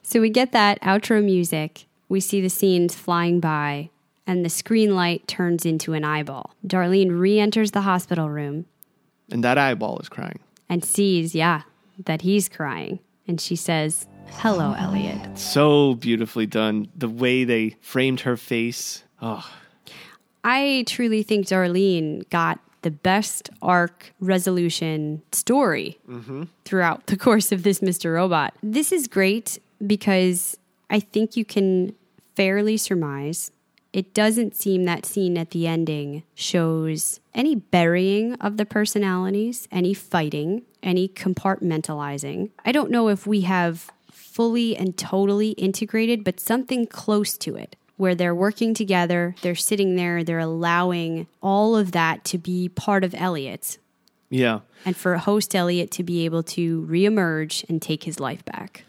[0.02, 1.86] So we get that outro music.
[2.08, 3.90] We see the scenes flying by,
[4.26, 6.52] and the screen light turns into an eyeball.
[6.66, 8.66] Darlene re enters the hospital room
[9.30, 10.40] and that eyeball is crying.
[10.68, 11.62] and sees, yeah,
[12.06, 12.98] that he's crying.
[13.28, 15.38] And she says, Hello, Elliot.
[15.38, 16.88] So beautifully done.
[16.96, 19.04] The way they framed her face.
[19.22, 19.48] Oh,
[20.44, 26.44] I truly think Darlene got the best arc resolution story Mm-hmm.
[26.64, 28.14] throughout the course of this Mr.
[28.14, 28.54] Robot.
[28.62, 30.56] This is great because
[30.88, 31.94] I think you can
[32.36, 33.50] fairly surmise
[33.92, 39.92] it doesn't seem that scene at the ending shows any burying of the personalities, any
[39.94, 42.50] fighting, any compartmentalizing.
[42.64, 47.74] I don't know if we have fully and totally integrated, but something close to it
[48.00, 53.04] where they're working together, they're sitting there, they're allowing all of that to be part
[53.04, 53.78] of Elliot,
[54.30, 54.60] Yeah.
[54.86, 58.84] and for host Elliot to be able to reemerge and take his life back.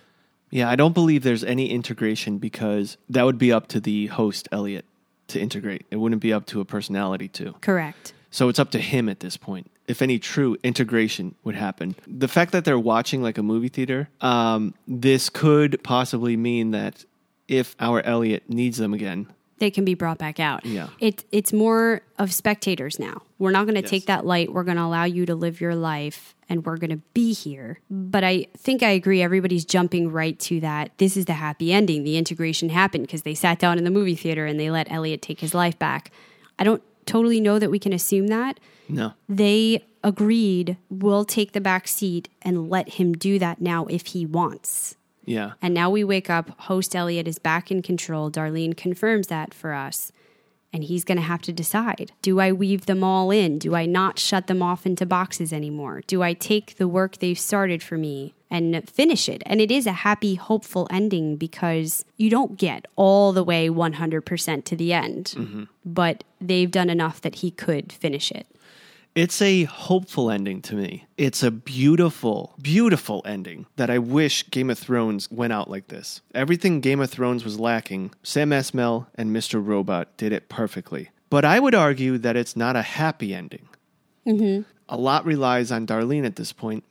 [0.49, 4.47] Yeah, I don't believe there's any integration because that would be up to the host,
[4.51, 4.85] Elliot,
[5.27, 5.85] to integrate.
[5.91, 7.53] It wouldn't be up to a personality to.
[7.61, 8.13] Correct.
[8.31, 9.69] So it's up to him at this point.
[9.87, 14.07] If any true integration would happen, the fact that they're watching like a movie theater,
[14.21, 17.03] um, this could possibly mean that
[17.51, 19.27] if our Elliot needs them again,
[19.59, 20.65] They can be brought back out.
[20.65, 20.87] Yeah.
[20.99, 23.21] It, it's more of spectators now.
[23.37, 24.51] We're not going to take that light.
[24.51, 27.79] We're going to allow you to live your life and we're going to be here.
[27.89, 29.21] But I think I agree.
[29.21, 30.97] Everybody's jumping right to that.
[30.97, 32.03] This is the happy ending.
[32.03, 35.21] The integration happened because they sat down in the movie theater and they let Elliot
[35.21, 36.11] take his life back.
[36.57, 38.59] I don't totally know that we can assume that.
[38.89, 39.13] no.
[39.29, 44.25] They agreed, we'll take the back seat and let him do that now if he
[44.25, 44.95] wants.
[45.25, 45.53] Yeah.
[45.61, 48.31] And now we wake up, host Elliot is back in control.
[48.31, 50.11] Darlene confirms that for us.
[50.73, 53.59] And he's going to have to decide do I weave them all in?
[53.59, 56.01] Do I not shut them off into boxes anymore?
[56.07, 59.43] Do I take the work they've started for me and finish it?
[59.45, 64.63] And it is a happy, hopeful ending because you don't get all the way 100%
[64.63, 65.63] to the end, mm-hmm.
[65.85, 68.47] but they've done enough that he could finish it.
[69.13, 71.05] It's a hopeful ending to me.
[71.17, 76.21] It's a beautiful, beautiful ending that I wish Game of Thrones went out like this.
[76.33, 79.65] Everything Game of Thrones was lacking, Sam Esmail and Mr.
[79.65, 81.09] Robot did it perfectly.
[81.29, 83.67] But I would argue that it's not a happy ending.
[84.25, 84.61] Mm-hmm.
[84.87, 86.85] A lot relies on Darlene at this point.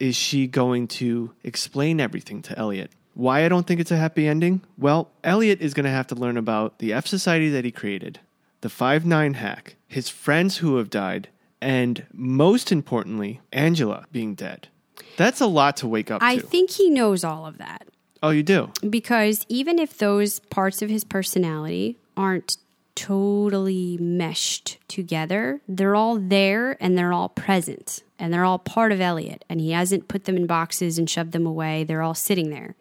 [0.00, 2.90] Is she going to explain everything to Elliot?
[3.14, 4.62] Why I don't think it's a happy ending?
[4.76, 8.18] Well, Elliot is going to have to learn about the F Society that he created,
[8.60, 11.28] the 5 9 hack, his friends who have died,
[11.64, 14.68] and most importantly, Angela being dead.
[15.16, 16.42] That's a lot to wake up I to.
[16.42, 17.88] think he knows all of that.
[18.22, 18.70] oh, you do?
[18.88, 22.56] because even if those parts of his personality aren't
[22.94, 29.00] totally meshed together, they're all there and they're all present and they're all part of
[29.00, 29.44] Elliot.
[29.48, 31.84] And he hasn't put them in boxes and shoved them away.
[31.84, 32.74] They're all sitting there.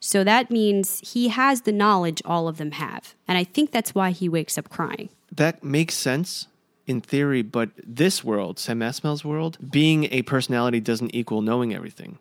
[0.00, 3.14] So that means he has the knowledge all of them have.
[3.26, 5.08] And I think that's why he wakes up crying.
[5.32, 6.47] That makes sense
[6.88, 12.18] in theory, but this world, Sam Esmail's world, being a personality doesn't equal knowing everything.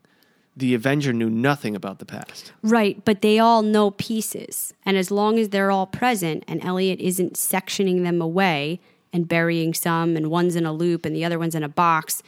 [0.56, 2.51] The Avenger knew nothing about the past.
[2.62, 4.73] Right, but they all know pieces.
[4.86, 8.80] And as long as they're all present and Elliot isn't sectioning them away
[9.13, 12.23] and burying some and one's in a loop and the other one's in a box,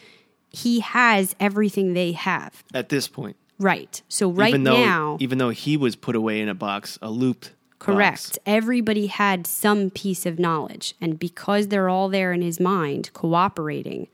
[0.50, 2.64] he has everything they have.
[2.74, 4.02] At this point, Right.
[4.08, 7.10] So right even though now, even though he was put away in a box, a
[7.10, 8.28] looped correct.
[8.34, 8.40] box.
[8.46, 14.08] Everybody had some piece of knowledge and because they're all there in his mind cooperating,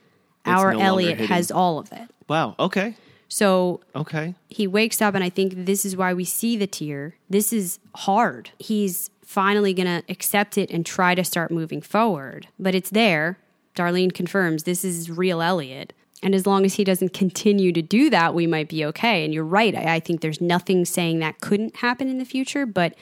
[0.45, 2.09] our no Elliot has all of it.
[2.27, 2.55] Wow.
[2.59, 2.95] Okay.
[3.27, 4.35] So Okay.
[4.49, 7.79] he wakes up and i think this is why we see the tear this is
[7.95, 12.91] hard he's finally going to accept it and try to start moving forward but it's
[12.91, 13.39] there
[13.75, 18.11] darlene confirms this is real elliot and as long as he doesn't continue to do
[18.11, 21.41] that we might be okay and you're right i, I think there's nothing saying that
[21.41, 22.93] couldn't happen in the future but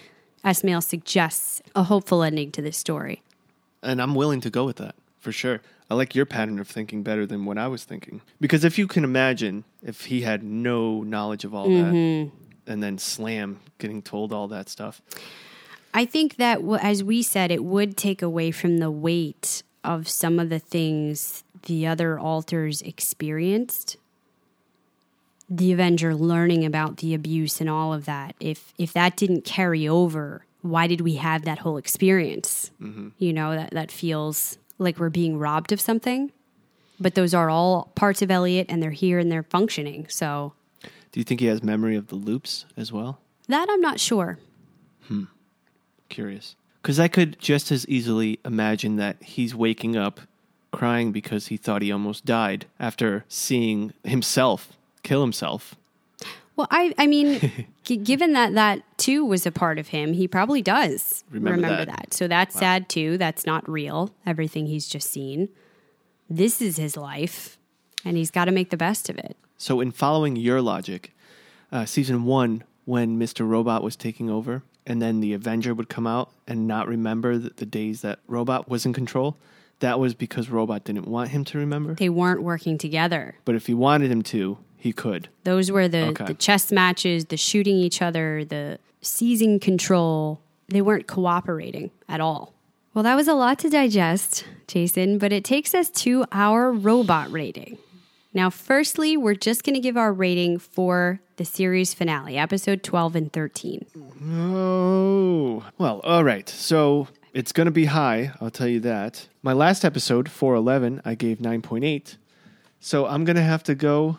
[0.44, 3.22] esmail suggests a hopeful ending to this story
[3.82, 5.62] And I'm willing to go with that for sure.
[5.90, 8.22] I like your pattern of thinking better than what I was thinking.
[8.42, 12.30] Because if you can imagine if he had no knowledge of all Mm-hmm.
[12.66, 15.02] that and then slam getting told all that stuff.
[15.94, 20.40] I think that, as we said, it would take away from the weight of some
[20.40, 23.98] of the things the other alters experienced.
[25.56, 28.36] The Avenger learning about the abuse and all of that.
[28.40, 32.72] If if that didn't carry over, why did we have that whole experience?
[33.20, 36.32] You know that that feels like we're being robbed of something.
[37.00, 40.08] But those are all parts of Elliot, and they're here and they're functioning.
[40.10, 40.54] So
[41.12, 43.20] Do you think he has memory of the loops as well?
[43.48, 44.40] that I'm not sure.
[45.08, 45.26] Hmm.
[46.10, 46.56] Curious.
[46.82, 50.22] Because I could just as easily imagine that he's waking up
[50.72, 54.72] crying because he thought he almost died after seeing himself
[55.04, 55.76] kill himself.
[56.56, 60.28] Well, I, I mean, g- given that that too was a part of him, he
[60.28, 61.98] probably does Remember remember, that.
[61.98, 62.14] that.
[62.14, 63.18] So that's sad too.
[63.18, 64.14] That's not real.
[64.26, 65.50] Everything he's just seen.
[66.30, 67.58] This is his life,
[68.06, 69.36] and he's got to make the best of it.
[69.58, 71.14] So, in following your logic,
[71.72, 73.48] uh, season one, when Mr.
[73.48, 77.50] Robot was taking over, and then the Avenger would come out and not remember the,
[77.56, 79.38] the days that Robot was in control,
[79.80, 81.94] that was because Robot didn't want him to remember.
[81.96, 83.36] They weren't working together.
[83.46, 85.30] But if he wanted him to, he could.
[85.46, 86.26] Those were the, Okay.
[86.26, 90.42] the chess matches, the shooting each other, the seizing control.
[90.68, 92.54] They weren't cooperating at all.
[92.94, 97.32] Well, that was a lot to digest, Jason, but it takes us to our robot
[97.32, 97.78] rating.
[98.34, 103.16] Now, firstly, we're just going to give our rating for the series finale, episode 12
[103.16, 103.86] and 13.
[104.36, 106.48] Oh, well, all right.
[106.50, 109.28] So it's going to be high, I'll tell you that.
[109.42, 112.18] My last episode, 411, I gave 9.8.
[112.80, 114.18] So I'm going to have to go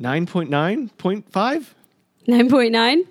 [0.00, 1.64] 9.9.5.
[2.26, 3.06] 9.9?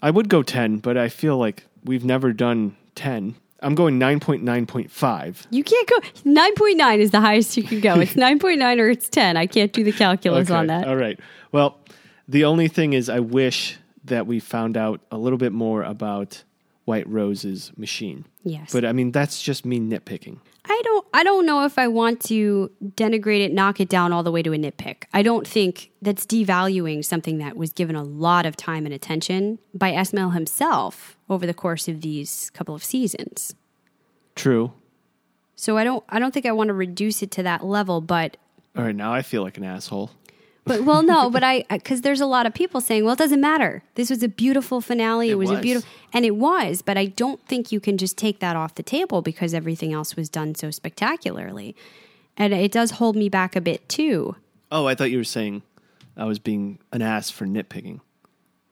[0.00, 3.34] I would go 10, but I feel like we've never done 10.
[3.60, 5.46] I'm going 9.9.5.
[5.50, 5.98] You can't go.
[6.24, 7.98] 9.9 is the highest you can go.
[7.98, 9.36] It's 9.9 or it's 10.
[9.36, 10.86] I can't do the calculus on that.
[10.86, 11.18] All right.
[11.50, 11.78] Well,
[12.28, 16.44] the only thing is, I wish that we found out a little bit more about
[16.88, 18.24] White Rose's machine.
[18.44, 18.72] Yes.
[18.72, 20.38] But I mean, that's just me nitpicking.
[20.64, 24.22] I don't I don't know if I want to denigrate it, knock it down all
[24.22, 25.04] the way to a nitpick.
[25.12, 29.58] I don't think that's devaluing something that was given a lot of time and attention
[29.74, 33.54] by Esmail himself over the course of these couple of seasons.
[34.34, 34.72] True.
[35.56, 38.38] So I don't I don't think I want to reduce it to that level, but
[38.74, 40.10] All right, now I feel like an asshole.
[40.68, 43.40] But well no, but I cuz there's a lot of people saying, well it doesn't
[43.40, 43.82] matter.
[43.94, 45.30] This was a beautiful finale.
[45.30, 48.16] It, It was, a beautiful and it was, but I don't think you can just
[48.16, 51.74] take that off the table because everything else was done so spectacularly.
[52.36, 54.36] And it does hold me back a bit too.
[54.70, 55.62] Oh, I thought you were saying
[56.16, 58.00] I was being an ass for nitpicking.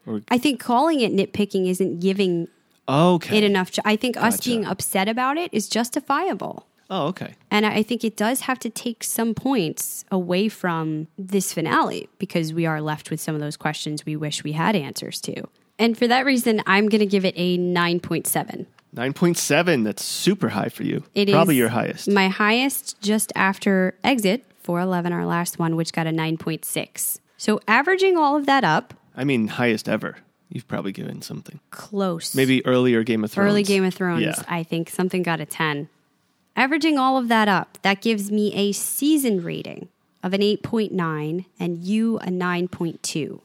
[0.07, 2.49] Or I think calling it nitpicking isn't giving
[2.89, 3.39] okay.
[3.39, 3.73] it enough.
[3.73, 6.67] ch- I think us being upset about it is justifiable.
[6.89, 7.35] Oh, okay.
[7.51, 12.53] And I think it does have to take some points away from this finale because
[12.55, 15.45] we are left with some of those questions we wish we had answers to.
[15.79, 18.67] And for that reason, I'm going to give it a 9.7.
[18.95, 19.85] 9.7.
[19.85, 21.03] That's super high for you.
[21.15, 22.09] It is Probably your highest.
[22.09, 27.19] My highest just after Exit, 411, our last one, which got a 9.6.
[27.37, 30.17] So averaging all of that up, I mean, highest ever.
[30.49, 31.59] You've probably given something.
[31.71, 32.35] close.
[32.35, 33.51] Maybe earlier Game of Thrones.
[33.51, 34.43] Early Game of Thrones, Yeah.
[34.49, 35.89] I think something got a 10.
[36.57, 39.89] Averaging all of that up, that gives me a season rating
[40.23, 43.41] of an 8.9 and you a 9.2,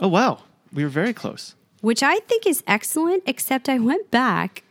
[0.00, 0.40] Oh, wow.
[0.72, 1.54] We were very close.
[1.82, 4.62] which I think is excellent, except I went back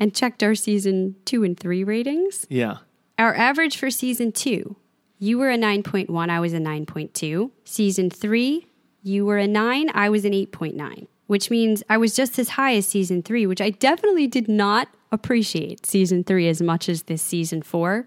[0.00, 2.46] and checked our season two and three ratings.
[2.50, 2.78] Yeah.
[3.18, 4.76] Our average for season two,
[5.18, 7.50] you were a 9.1, I was a 9.2.
[7.64, 8.66] Season three,
[9.02, 12.74] you were a 9, I was an 8.9, which means I was just as high
[12.76, 17.22] as season three, which I definitely did not appreciate season three as much as this
[17.22, 18.06] season four.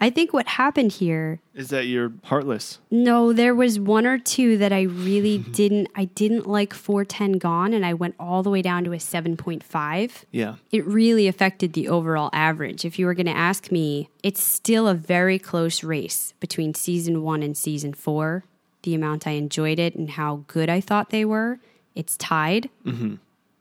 [0.00, 2.80] I think what happened here Is that you're heartless?
[2.90, 7.72] no, there was one or two that I really didn't I didn't like 410 gone
[7.72, 10.56] and I went all the way down to a 7.5 Yeah.
[10.72, 12.84] it really affected the overall average.
[12.84, 17.22] If you were going to ask me, it's still a very close race between season
[17.22, 18.44] one and season four.
[18.82, 21.60] The amount I enjoyed it and how good I thought they were,
[21.94, 22.68] it's tied.
[22.84, 23.14] Mm-hmm.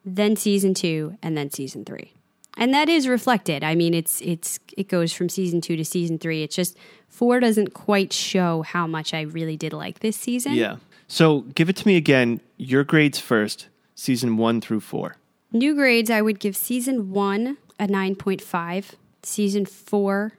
[0.03, 2.13] Then season two, and then season three,
[2.57, 3.63] and that is reflected.
[3.63, 6.41] I mean, it's it's it goes from season two to season three.
[6.43, 6.75] It's just
[7.07, 10.53] four doesn't quite show how much I really did like this season.
[10.53, 10.77] Yeah.
[11.07, 12.39] So give it to me again.
[12.57, 15.17] Your grades first, season one through four.
[15.51, 20.34] New grades, I would give season one a 9.5, season four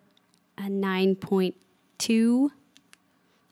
[0.57, 2.51] a 9.2,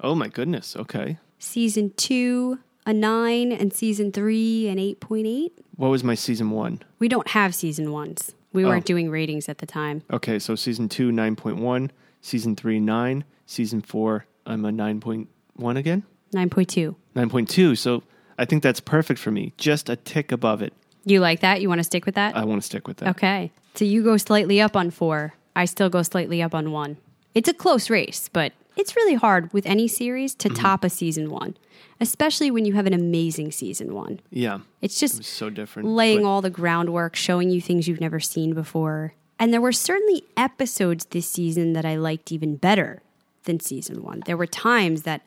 [0.00, 0.74] Oh my goodness.
[0.76, 1.18] Okay.
[1.38, 5.50] season two a 9, and season three an 8.8.
[5.76, 6.82] What was my season one?
[6.98, 8.34] We don't have season ones.
[8.52, 8.86] We weren't Oh.
[8.92, 10.02] doing ratings at the time.
[10.12, 11.90] Okay, so season two, 9.1.
[12.20, 13.24] Season three, 9.
[13.46, 16.02] Season four, I'm a 9.1 again?
[16.34, 16.94] 9.2.
[17.14, 17.76] 9.2.
[17.76, 18.02] So
[18.38, 19.52] I think that's perfect for me.
[19.56, 20.72] Just a tick above it.
[21.04, 21.60] You like that?
[21.60, 22.36] You want to stick with that?
[22.36, 23.08] I want to stick with that.
[23.10, 23.50] Okay.
[23.74, 25.34] So you go slightly up on four.
[25.56, 26.98] I still go slightly up on one.
[27.34, 30.62] It's a close race, but it's really hard with any series to mm-hmm.
[30.62, 31.56] top a season one,
[32.00, 34.20] especially when you have an amazing season one.
[34.30, 34.60] Yeah.
[34.80, 35.88] It's just was so different.
[35.88, 39.14] laying but- all the groundwork, showing you things you've never seen before.
[39.38, 43.02] And there were certainly episodes this season that I liked even better
[43.44, 44.22] than season one.
[44.26, 45.22] There were times that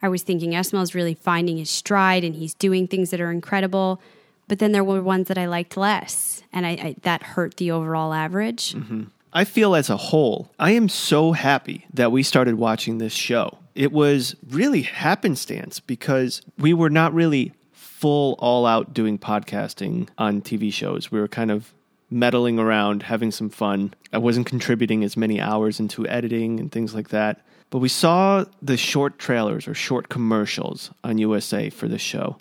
[0.00, 4.00] I was thinking Esmail's really finding his stride and he's doing things that are incredible.
[4.48, 7.70] But then there were ones that I liked less, and I, I that hurt the
[7.70, 8.74] overall average.
[8.74, 9.04] Mm-hmm.
[9.32, 13.58] I feel as a whole, I am so happy that we started watching this show.
[13.74, 20.42] It was really happenstance because we were not really full all out doing podcasting on
[20.42, 21.10] TV shows.
[21.10, 21.72] We were kind of
[22.10, 23.94] meddling around, having some fun.
[24.12, 27.40] I wasn't contributing as many hours into editing and things like that.
[27.70, 32.36] But we saw the short trailers or short commercials on USA for this show.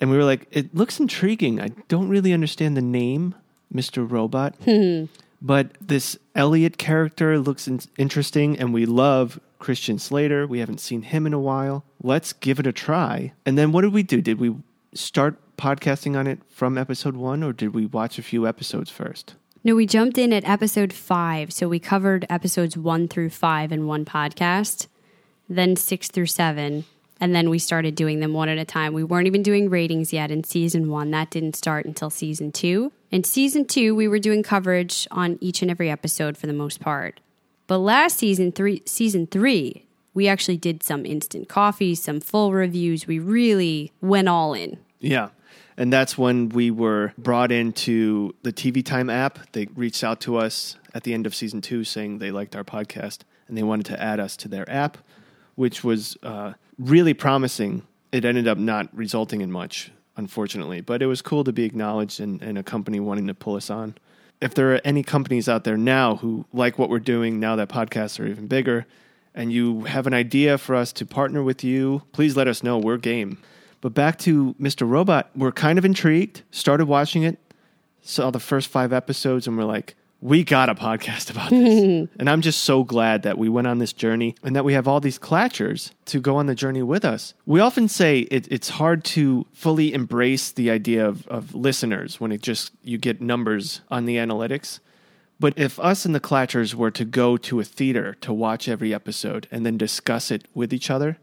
[0.00, 1.60] And we were like, it looks intriguing.
[1.60, 3.34] I don't really understand the name,
[3.74, 4.08] Mr.
[4.08, 4.54] Robot.
[4.64, 5.04] Hmm.
[5.42, 10.46] But this Elliot character looks in- interesting, and we love Christian Slater.
[10.46, 11.84] We haven't seen him in a while.
[12.02, 13.32] Let's give it a try.
[13.46, 14.20] And then what did we do?
[14.20, 14.56] Did we
[14.94, 19.34] start podcasting on it from episode one, or did we watch a few episodes first?
[19.62, 21.52] No, we jumped in at episode five.
[21.52, 24.86] So we covered episodes one through five in one podcast,
[25.48, 26.84] then six through seven.
[27.20, 28.94] And then we started doing them one at a time.
[28.94, 31.10] We weren't even doing ratings yet in season one.
[31.10, 32.92] That didn't start until season two.
[33.10, 36.80] In season two, we were doing coverage on each and every episode for the most
[36.80, 37.20] part.
[37.66, 43.06] But last season, three, season three, we actually did some instant coffee, some full reviews.
[43.06, 44.78] We really went all in.
[44.98, 45.28] Yeah.
[45.76, 49.38] And that's when we were brought into the TV Time app.
[49.52, 52.64] They reached out to us at the end of season two saying they liked our
[52.64, 54.98] podcast and they wanted to add us to their app,
[55.54, 57.86] which was uh, really promising.
[58.10, 62.18] It ended up not resulting in much, unfortunately, but it was cool to be acknowledged
[62.18, 63.94] and, and a company wanting to pull us on.
[64.40, 67.68] If there are any companies out there now who like what we're doing now that
[67.68, 68.86] podcasts are even bigger,
[69.34, 72.78] and you have an idea for us to partner with you, please let us know.
[72.78, 73.38] We're game.
[73.80, 74.88] But back to Mr.
[74.88, 77.38] Robot, we're kind of intrigued, started watching it,
[78.02, 82.08] saw the first five episodes, and we're like, we got a podcast about this.
[82.18, 84.86] and I'm just so glad that we went on this journey and that we have
[84.86, 87.34] all these clatchers to go on the journey with us.
[87.46, 92.32] We often say it, it's hard to fully embrace the idea of, of listeners when
[92.32, 94.80] it just you get numbers on the analytics.
[95.38, 98.92] But if us and the Clatchers were to go to a theater to watch every
[98.92, 101.16] episode and then discuss it with each other,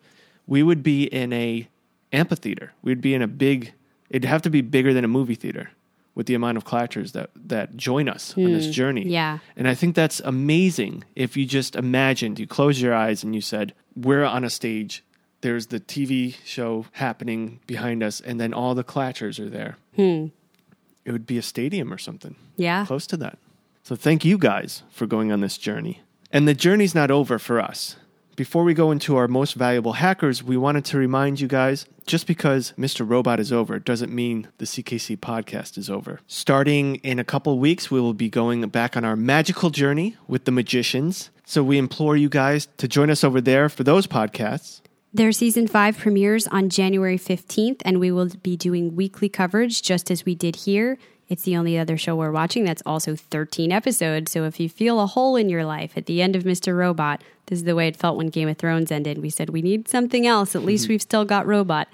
[0.48, 1.68] we would be in a
[2.12, 2.74] amphitheater.
[2.82, 3.74] We'd be in a big.
[4.10, 5.70] It'd have to be bigger than a movie theater
[6.18, 9.06] with the amount of Clatchers that that join us on this Hmm, journey.
[9.08, 9.38] yeah.
[9.56, 11.04] and I think that's amazing.
[11.16, 15.04] If you just imagined, you close your eyes and you said, "We're on a stage."
[15.42, 19.78] There's the TV show happening behind us, and then all the Clatchers are there.
[19.96, 20.26] Hmm.
[21.06, 22.86] It would be a stadium or something Yeah.
[22.88, 23.38] close to that.
[23.84, 26.02] So thank you guys for going on this journey.
[26.34, 27.96] And the journey's not over for us.
[28.38, 32.28] Before we go into our most valuable hackers, we wanted to remind you guys just
[32.28, 33.04] because Mr.
[33.10, 36.20] Robot is over doesn't mean the CKC podcast is over.
[36.28, 40.46] Starting in a couple weeks, we will be going back on our magical journey with
[40.46, 41.32] the magicians.
[41.46, 44.82] So we implore you guys to join us over there for those podcasts.
[45.12, 50.12] Their season five premieres on January 15th, and we will be doing weekly coverage just
[50.12, 51.00] as we did here.
[51.30, 54.32] It's the only other show we're watching that's also 13 episodes.
[54.32, 56.78] So if you feel a hole in your life at the end of Mr.
[56.78, 59.18] Robot, this is the way it felt when Game of Thrones ended.
[59.18, 60.56] We said we need something else.
[60.56, 60.94] At least mm-hmm.
[60.94, 61.90] we've still got Robot.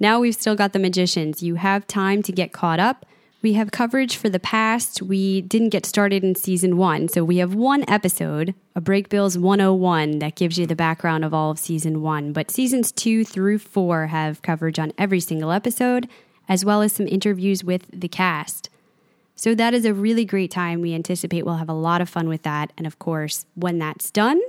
[0.00, 1.42] Now we've still got the Magicians.
[1.42, 3.04] You have time to get caught up.
[3.40, 5.00] We have coverage for the past.
[5.00, 7.08] We didn't get started in season one.
[7.08, 11.52] So we have one episode, a Brakebills 101, that gives you the background of all
[11.52, 12.32] of season one.
[12.32, 16.08] But seasons two through four have coverage on every single episode,
[16.48, 18.70] as well as some interviews with the cast.
[19.38, 20.80] So that is a really great time.
[20.80, 22.72] We anticipate we'll have a lot of fun with that.
[22.76, 24.40] And of course, when that's done,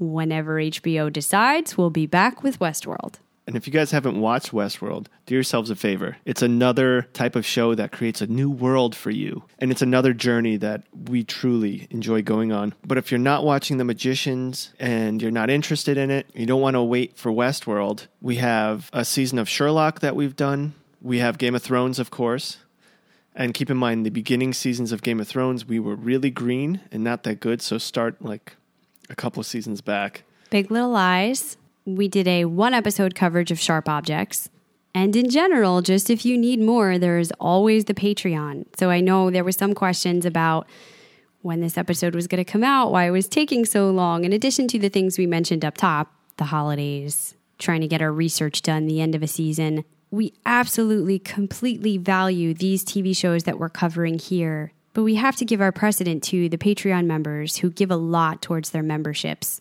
[0.00, 3.20] whenever HBO decides, we'll be back with Westworld.
[3.46, 6.16] And if you guys haven't watched Westworld, do yourselves a favor.
[6.24, 9.44] It's another type of show that creates a new world for you.
[9.60, 12.74] And it's another journey that we truly enjoy going on.
[12.84, 16.60] But if you're not watching The Magicians and you're not interested in it, you don't
[16.60, 20.74] want to wait for Westworld, we have a season of Sherlock that we've done.
[21.00, 22.56] We have Game of Thrones, of course.
[23.34, 26.80] And keep in mind, the beginning seasons of Game of Thrones, we were really green
[26.92, 27.60] and not that good.
[27.60, 28.56] So start like
[29.10, 30.22] a couple of seasons back.
[30.50, 31.56] Big Little Lies.
[31.84, 34.48] We did a one episode coverage of Sharp Objects.
[34.94, 38.66] And in general, just if you need more, there is always the Patreon.
[38.78, 40.68] So I know there were some questions about
[41.42, 44.32] when this episode was going to come out, why it was taking so long, in
[44.32, 48.62] addition to the things we mentioned up top the holidays, trying to get our research
[48.62, 49.84] done, the end of a season.
[50.14, 54.72] We absolutely, completely value these TV shows that we're covering here.
[54.92, 58.40] But we have to give our precedent to the Patreon members who give a lot
[58.40, 59.60] towards their memberships.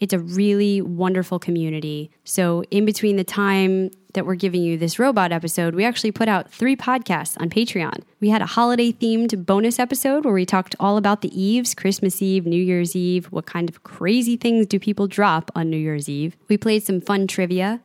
[0.00, 2.10] It's a really wonderful community.
[2.24, 6.28] So, in between the time that we're giving you this robot episode, we actually put
[6.28, 8.00] out three podcasts on Patreon.
[8.20, 12.22] We had a holiday themed bonus episode where we talked all about the Eves Christmas
[12.22, 13.26] Eve, New Year's Eve.
[13.26, 16.38] What kind of crazy things do people drop on New Year's Eve?
[16.48, 17.82] We played some fun trivia.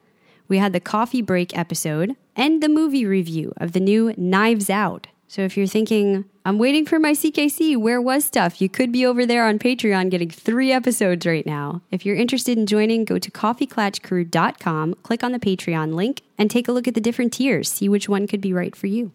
[0.48, 5.08] We had the coffee break episode and the movie review of the new Knives Out.
[5.28, 8.62] So if you're thinking, I'm waiting for my CKC, where was stuff?
[8.62, 11.82] You could be over there on Patreon getting three episodes right now.
[11.89, 16.68] If you're interested in joining, go to coffeeclatchcrew.com, click on the Patreon link, and take
[16.68, 17.72] a look at the different tiers.
[17.72, 19.12] See which one could be right for you.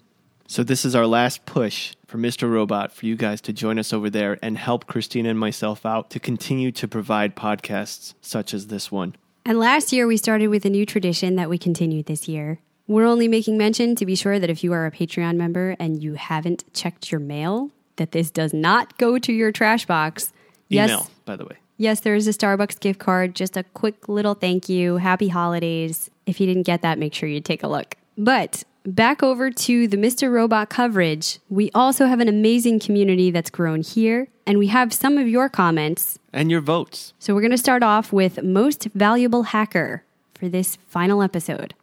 [0.48, 2.50] So this is our last push for Mr.
[2.50, 6.10] Robot for you guys to join us over there and help Christina and myself out
[6.10, 9.14] to continue to provide podcasts such as this one.
[9.44, 12.58] And last year, we started with a new tradition that we continued this year.
[12.86, 16.02] We're only making mention to be sure that if you are a Patreon member and
[16.02, 20.32] you haven't checked your mail, that this does not go to your trash box.
[20.72, 21.56] Email, Yes, by the way.
[21.78, 23.34] yes, there is a Starbucks gift card.
[23.34, 24.96] Just a quick little thank you.
[24.96, 26.10] Happy holidays.
[26.26, 27.94] If you didn't get that, make sure you take a look.
[28.18, 30.30] But back over to the Mr.
[30.30, 31.38] Robot coverage.
[31.48, 35.48] We also have an amazing community that's grown here, and we have some of your
[35.48, 36.18] comments.
[36.32, 37.12] And your votes.
[37.18, 40.04] So we're going to start off with Most Valuable Hacker
[40.34, 41.74] for this final episode.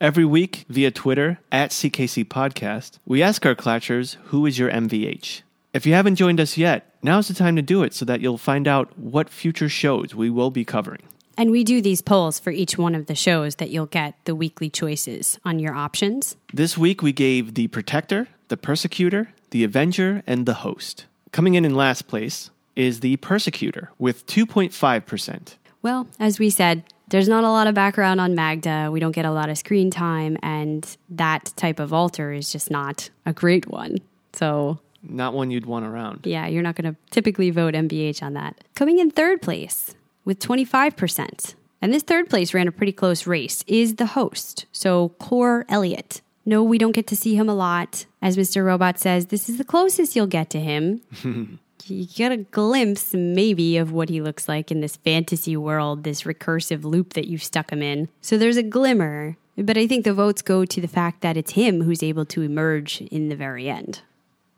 [0.00, 5.42] Every week via Twitter at CKC Podcast, we ask our Clatchers who is your MVH.
[5.72, 8.38] If you haven't joined us yet, now's the time to do it so that you'll
[8.38, 11.02] find out what future shows we will be covering.
[11.36, 14.34] And we do these polls for each one of the shows that you'll get the
[14.34, 16.36] weekly choices on your options.
[16.52, 21.04] This week we gave The Protector, The Persecutor, The Avenger, and The Host.
[21.32, 25.56] Coming in in last place is The Persecutor with 2.5%.
[25.82, 28.88] Well, as we said, there's not a lot of background on Magda.
[28.90, 32.70] We don't get a lot of screen time, and that type of altar is just
[32.70, 33.98] not a great one.
[34.32, 36.20] So, Not one you'd want around.
[36.24, 38.64] yeah, you're not going to typically vote MVH on that.
[38.74, 39.94] Coming in third place
[40.26, 41.54] with 25%.
[41.80, 44.66] And this third place ran a pretty close race is the host.
[44.72, 46.20] So, Core Elliot.
[46.44, 48.04] No, we don't get to see him a lot.
[48.20, 48.64] As Mr.
[48.64, 51.00] Robot says, this is the closest you'll get to him.
[51.86, 56.22] you get a glimpse, maybe, of what he looks like in this fantasy world, this
[56.22, 58.08] recursive loop that you've stuck him in.
[58.20, 61.52] So there's a glimmer, but I think the votes go to the fact that it's
[61.52, 64.00] him who's able to emerge in the very end.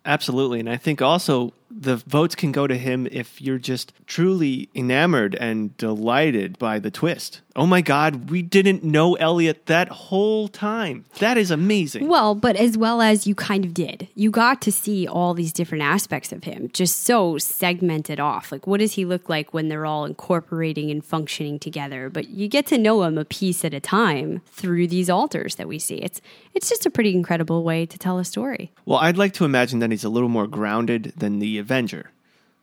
[0.04, 0.60] Absolutely.
[0.60, 5.34] And I think also the votes can go to him if you're just truly enamored
[5.34, 7.40] and delighted by the twist.
[7.58, 11.04] Oh my God, we didn't know Elliot that whole time.
[11.18, 12.06] That is amazing.
[12.06, 14.06] Well, but as well as you kind of did.
[14.14, 18.52] You got to see all these different aspects of him, just so segmented off.
[18.52, 22.08] Like, what does he look like when they're all incorporating and functioning together?
[22.08, 25.66] But you get to know him a piece at a time through these altars that
[25.66, 25.96] we see.
[25.96, 26.20] It's
[26.54, 28.70] it's just a pretty incredible way to tell a story.
[28.86, 32.12] Well, I'd like to imagine that he's a little more grounded than the Avenger.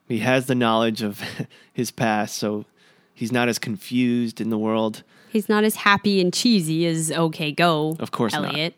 [0.07, 1.21] He has the knowledge of
[1.73, 2.63] his past, so
[3.16, 5.01] he's not as confused in the world.
[5.30, 7.95] He's not as happy and cheesy as OK Go.
[7.99, 8.53] Of course not.
[8.53, 8.76] Elliot.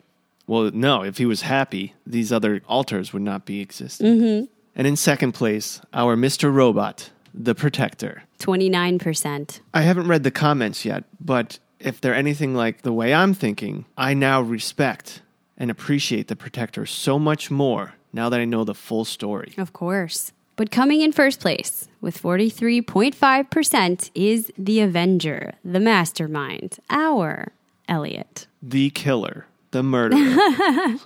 [0.47, 4.07] Well, no, if he was happy, these other altars would not be existing.
[4.07, 4.45] Mm-hmm.
[4.75, 6.53] And in second place, our Mr.
[6.53, 8.23] Robot, the Protector.
[8.39, 9.59] Twenty nine percent.
[9.73, 13.85] I haven't read the comments yet, but if they're anything like the way I'm thinking,
[13.97, 15.21] I now respect
[15.57, 19.53] and appreciate the Protector so much more now that I know the full story.
[19.57, 20.31] Of course.
[20.57, 27.53] But coming in first place with 43.5% is the Avenger, the mastermind, our
[27.87, 28.47] Elliot.
[28.61, 30.35] The killer, the murderer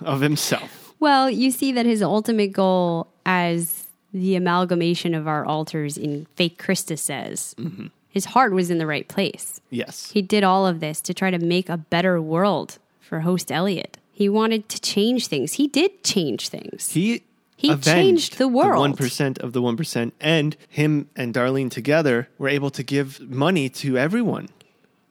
[0.00, 0.94] of himself.
[0.98, 6.60] Well, you see that his ultimate goal as the amalgamation of our altars in fake
[6.60, 7.54] Krista says.
[7.58, 7.86] Mm-hmm.
[8.08, 9.60] His heart was in the right place.
[9.68, 10.10] Yes.
[10.12, 13.98] He did all of this to try to make a better world for host Elliot.
[14.12, 15.54] He wanted to change things.
[15.54, 16.90] He did change things.
[16.92, 17.22] He
[17.62, 18.80] He changed the world.
[18.80, 23.20] one percent of the one percent, and him and Darlene together were able to give
[23.20, 24.48] money to everyone.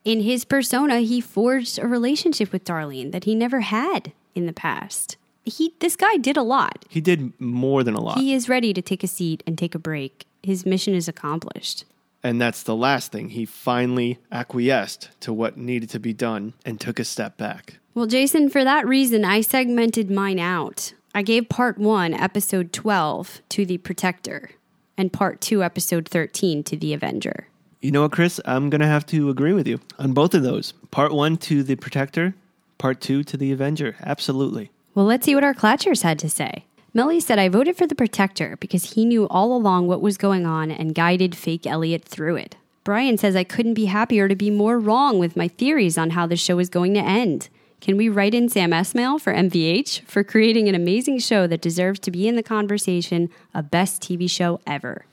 [0.04, 4.52] in his persona, he forged a relationship with Darlene that he never had in the
[4.52, 5.16] past.
[5.44, 6.84] He this guy did a lot.
[6.88, 9.74] He did more than a lot, He is ready to take a seat and take
[9.74, 10.26] a break.
[10.42, 11.84] His mission is accomplished.
[12.24, 13.30] and that's the last thing.
[13.30, 17.78] He finally acquiesced to what needed to be done and took a step back.
[17.94, 20.94] Well, Jason, for that reason, I segmented mine out.
[21.14, 24.52] I gave part one, episode 12, to the Protector,
[24.96, 27.48] and part two, episode 13, to the Avenger.
[27.82, 28.40] You know what, Chris?
[28.46, 30.72] I'm going to have to agree with you on both of those.
[30.90, 32.34] Part one to the Protector,
[32.78, 33.94] part two to the Avenger.
[34.00, 34.70] Absolutely.
[34.94, 36.64] Well, let's see what our Clatchers had to say.
[36.94, 40.46] Melly said, I voted for the Protector because he knew all along what was going
[40.46, 42.56] on and guided fake Elliot through it.
[42.84, 46.26] Brian says, I couldn't be happier to be more wrong with my theories on how
[46.26, 47.50] the show is going to end.
[47.82, 51.98] Can we write in Sam Esmail for MVH for creating an amazing show that deserves
[51.98, 55.04] to be in the conversation of best TV show ever?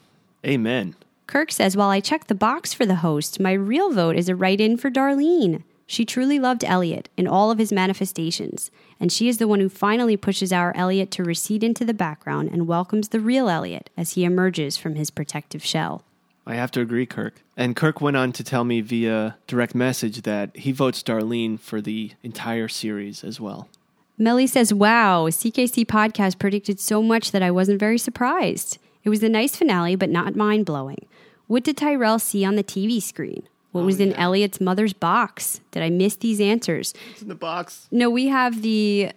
[0.46, 0.94] Amen.
[1.26, 4.36] Kirk says, While I check the box for the host, my real vote is a
[4.36, 5.64] write in for Darlene.
[5.88, 9.70] She truly loved Elliot in all of his manifestations, and she is the one who
[9.70, 14.12] finally pushes our Elliot to recede into the background and welcomes the real Elliot as
[14.12, 16.04] he emerges from his protective shell.
[16.50, 17.44] I have to agree, Kirk.
[17.56, 21.80] And Kirk went on to tell me via direct message that he votes Darlene for
[21.80, 23.70] the entire series as well.
[24.18, 28.80] Melly says, Wow, CKC podcast predicted so much that I wasn't very surprised.
[29.04, 31.06] It was a nice finale, but not mind blowing.
[31.46, 33.48] What did Tyrell see on the TV screen?
[33.72, 35.62] What oh, was in Elliot's mother's box?
[35.70, 36.96] Did I miss these answers?
[37.12, 37.88] It's in the box.
[37.92, 39.12] No, we have the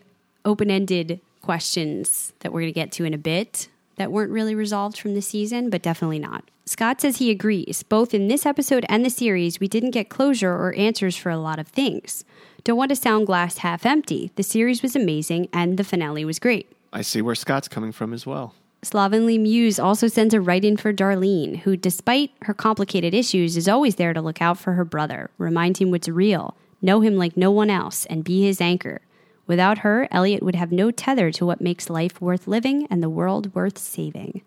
[0.44, 4.54] open ended questions that we're going to get to in a bit that weren't really
[4.54, 6.44] resolved from the season, but definitely not.
[6.64, 7.82] Scott says he agrees.
[7.82, 11.38] Both in this episode and the series, we didn't get closure or answers for a
[11.38, 12.24] lot of things.
[12.64, 14.30] Don't want to sound glass half empty.
[14.36, 16.70] The series was amazing and the finale was great.
[16.92, 18.54] I see where Scott's coming from as well.
[18.84, 23.68] Slovenly Muse also sends a write in for Darlene, who, despite her complicated issues, is
[23.68, 27.36] always there to look out for her brother, remind him what's real, know him like
[27.36, 29.00] no one else, and be his anchor.
[29.46, 33.08] Without her, Elliot would have no tether to what makes life worth living and the
[33.08, 34.42] world worth saving.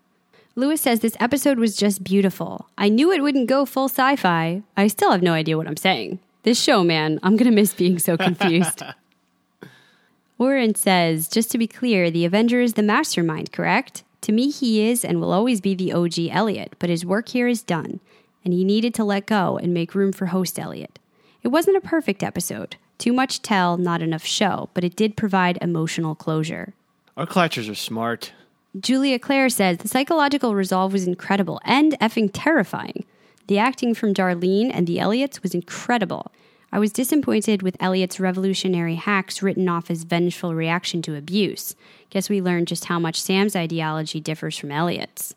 [0.58, 2.70] Lewis says this episode was just beautiful.
[2.78, 4.64] I knew it wouldn't go full sci fi.
[4.78, 6.20] I still have no idea what I'm saying.
[6.44, 8.82] This show, man, I'm going to miss being so confused.
[10.38, 14.04] Warren says, just to be clear, the Avenger is the mastermind, correct?
[14.22, 17.50] To me, he is and will always be the OG Elliot, but his work here
[17.50, 18.00] is done,
[18.46, 21.00] and he needed to let go and make room for host Elliot.
[21.44, 22.78] It wasn't a perfect episode.
[22.98, 26.74] Too much tell, not enough show, but it did provide emotional closure.
[27.18, 28.32] Our Clatchers are smart.
[28.80, 33.06] Julia Claire says the psychological resolve was incredible and effing terrifying.
[33.48, 36.32] The acting from Darlene and the Elliots was incredible.
[36.72, 41.76] I was disappointed with Elliot's revolutionary hacks written off as vengeful reaction to abuse.
[42.10, 45.36] Guess we learned just how much Sam's ideology differs from Elliot's.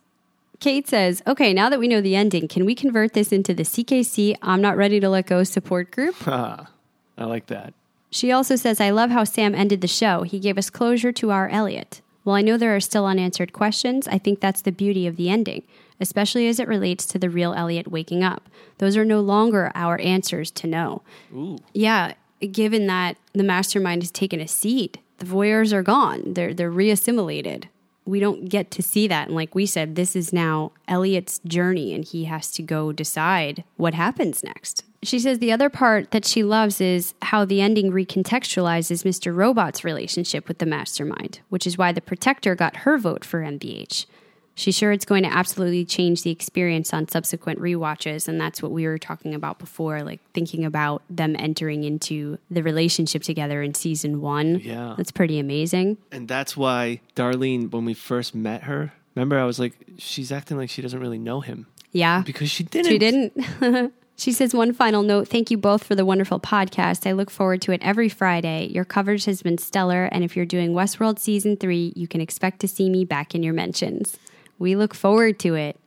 [0.58, 3.62] Kate says, Okay, now that we know the ending, can we convert this into the
[3.62, 6.16] CKC I'm Not Ready to Let Go support group?
[6.26, 6.66] I
[7.18, 7.72] like that.
[8.10, 10.22] She also says, I love how Sam ended the show.
[10.22, 12.00] He gave us closure to our Elliot.
[12.28, 15.30] While I know there are still unanswered questions, I think that's the beauty of the
[15.30, 15.62] ending,
[15.98, 18.50] especially as it relates to the real Elliot waking up.
[18.76, 21.00] Those are no longer our answers to know.
[21.34, 21.56] Ooh.
[21.72, 22.12] Yeah,
[22.52, 26.34] given that the mastermind has taken a seat, the voyeurs are gone.
[26.34, 27.70] They're they're reassimilated.
[28.04, 29.28] We don't get to see that.
[29.28, 33.64] And like we said, this is now Elliot's journey and he has to go decide
[33.78, 34.84] what happens next.
[35.02, 39.34] She says the other part that she loves is how the ending recontextualizes Mr.
[39.34, 44.06] Robot's relationship with the mastermind, which is why the protector got her vote for MVH.
[44.58, 48.26] She's sure it's going to absolutely change the experience on subsequent rewatches.
[48.26, 52.64] And that's what we were talking about before, like thinking about them entering into the
[52.64, 54.58] relationship together in season one.
[54.58, 54.94] Yeah.
[54.96, 55.96] That's pretty amazing.
[56.10, 60.56] And that's why Darlene, when we first met her, remember I was like, she's acting
[60.56, 61.68] like she doesn't really know him.
[61.92, 62.22] Yeah.
[62.26, 62.90] Because she didn't.
[62.90, 63.94] She didn't.
[64.18, 65.28] she says, one final note.
[65.28, 67.06] Thank you both for the wonderful podcast.
[67.06, 68.66] I look forward to it every Friday.
[68.66, 70.06] Your coverage has been stellar.
[70.10, 73.44] And if you're doing Westworld season three, you can expect to see me back in
[73.44, 74.18] your mentions.
[74.58, 75.78] We look forward to it.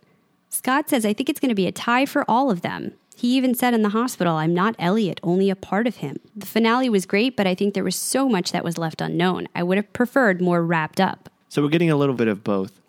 [0.49, 2.93] Scott says, I think it's going to be a tie for all of them.
[3.17, 6.17] He even said in the hospital, I'm not Elliot, only a part of him.
[6.33, 9.49] The finale was great, but I think there was so much that was left unknown.
[9.53, 11.29] I would have preferred more wrapped up.
[11.49, 12.79] So we're getting a little bit of both.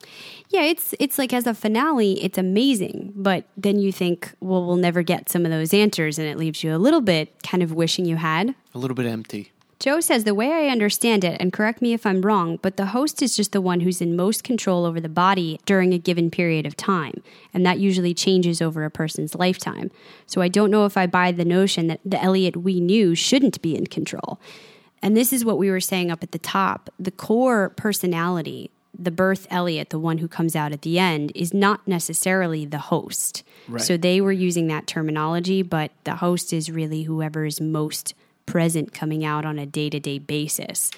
[0.52, 4.76] Yeah, it's it's like as a finale, it's amazing, but then you think, well, we'll
[4.76, 7.72] never get some of those answers, and it leaves you a little bit kind of
[7.72, 8.54] wishing you had.
[8.74, 9.50] A little bit empty.
[9.80, 12.86] Joe says the way I understand it, and correct me if I'm wrong, but the
[12.86, 16.30] host is just the one who's in most control over the body during a given
[16.30, 17.22] period of time,
[17.54, 19.90] and that usually changes over a person's lifetime.
[20.26, 23.60] So I don't know if I buy the notion that the Elliot we knew shouldn't
[23.62, 24.38] be in control.
[25.00, 26.90] And this is what we were saying up at the top.
[27.00, 31.54] The core personality, the birth Elliot, the one who comes out at the end, is
[31.54, 33.42] not necessarily the host.
[33.68, 33.80] Right.
[33.80, 38.14] So they were using that terminology, but the host is really whoever is most
[38.46, 40.90] present coming out on a day-to-day basis.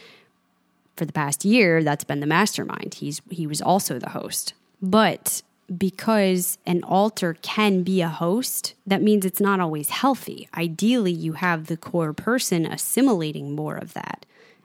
[0.96, 2.94] For the past year, that's been the mastermind.
[2.94, 4.54] He's he was also the host.
[4.80, 5.42] But
[5.76, 10.48] because an altar can be a host, that means it's not always healthy.
[10.54, 14.23] Ideally, you have the core person assimilating more of that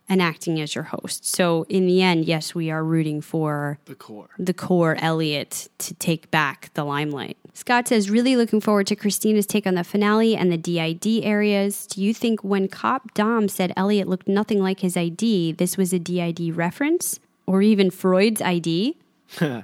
[0.10, 1.26] and acting as your host.
[1.26, 4.30] So in the end, yes, we are rooting for the core.
[4.40, 7.38] The core Elliot to take back the limelight.
[7.54, 11.86] Scott says, really looking forward to Christina's take on the finale and the DID areas.
[11.86, 15.94] Do you think when Cop Dom said Elliot looked nothing like his ID, this was
[15.94, 17.20] a DID reference?
[17.46, 18.96] Or even Freud's ID?
[19.42, 19.64] yeah,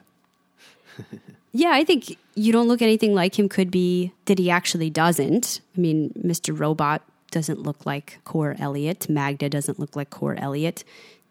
[1.71, 5.61] I think you don't look anything like him could be that he actually doesn't.
[5.75, 6.57] I mean, Mr.
[6.57, 7.01] Robot
[7.32, 9.09] doesn't look like Core Elliot.
[9.09, 10.84] Magda doesn't look like Core Elliot.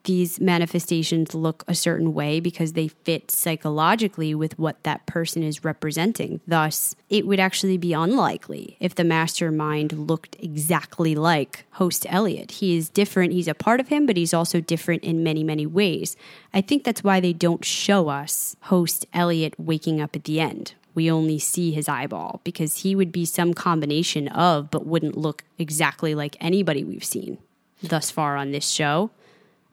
[0.04, 5.64] These manifestations look a certain way because they fit psychologically with what that person is
[5.64, 6.42] representing.
[6.46, 12.50] Thus, it would actually be unlikely if the mastermind looked exactly like host Elliot.
[12.50, 13.32] He is different.
[13.32, 16.18] He's a part of him, but he's also different in many, many ways.
[16.52, 20.74] I think that's why they don't show us host Elliot waking up at the end
[20.94, 25.44] we only see his eyeball because he would be some combination of, but wouldn't look
[25.58, 27.38] exactly like anybody we've seen
[27.82, 29.10] thus far on this show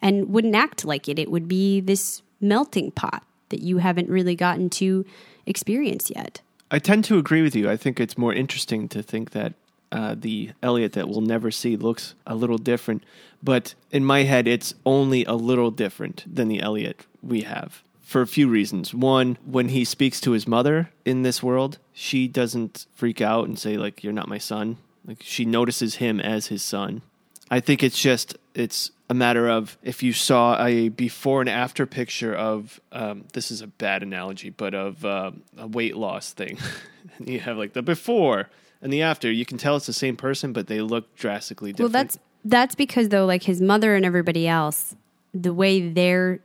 [0.02, 1.20] and wouldn't act like it.
[1.20, 5.06] It would be this melting pot that you haven't really gotten to
[5.46, 6.42] experience yet.
[6.72, 7.70] I tend to agree with you.
[7.70, 9.54] I think it's more interesting to think that
[9.92, 13.04] uh, the Elliot that we'll never see looks a little different.
[13.44, 18.22] But in my head, it's only a little different than the Elliot we have for
[18.22, 18.94] a few reasons.
[18.94, 23.58] One, when he speaks to his mother in this world, she doesn't freak out and
[23.58, 24.78] say like you're not my son.
[25.06, 27.02] Like she notices him as his son.
[27.50, 31.86] I think it's just it's a matter of if you saw a before and after
[31.86, 36.58] picture of um, this is a bad analogy, but of uh, a weight loss thing.
[37.26, 38.50] you have like the before
[38.82, 39.32] and the after.
[39.32, 41.94] You can tell it's the same person, but they look drastically different.
[41.94, 44.96] Well, that's That's because, though, like his mother and everybody else,
[45.34, 46.40] the way they're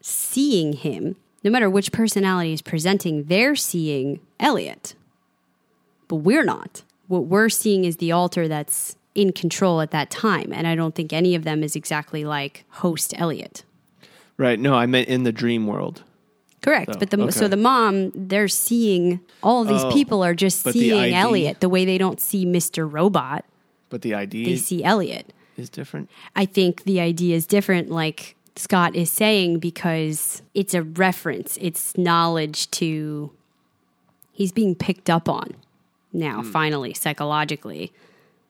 [0.00, 4.94] seeing him, no matter which personality is presenting, they're seeing Elliot.
[6.08, 6.82] But we're not.
[7.06, 10.52] What we're seeing is the alter that's in control at that time.
[10.52, 13.64] And I don't think any of them is exactly like host Elliot.
[14.36, 14.58] Right.
[14.58, 16.02] No, I meant in the dream world.
[16.62, 16.92] Correct.
[16.92, 17.30] So, but the okay.
[17.30, 21.60] so the mom, they're seeing all these Oh, people are just but the seeing Elliot
[21.60, 22.90] the way they don't see Mr.
[22.90, 23.44] Robot.
[23.90, 25.32] But the ID They see Elliot.
[25.56, 26.10] is different.
[26.36, 31.96] I think the idea is different, like Scott is saying, because it's a reference, it's
[31.96, 33.30] knowledge to.
[34.32, 35.54] He's being picked up on
[36.12, 36.50] now, hmm.
[36.50, 37.92] finally, psychologically.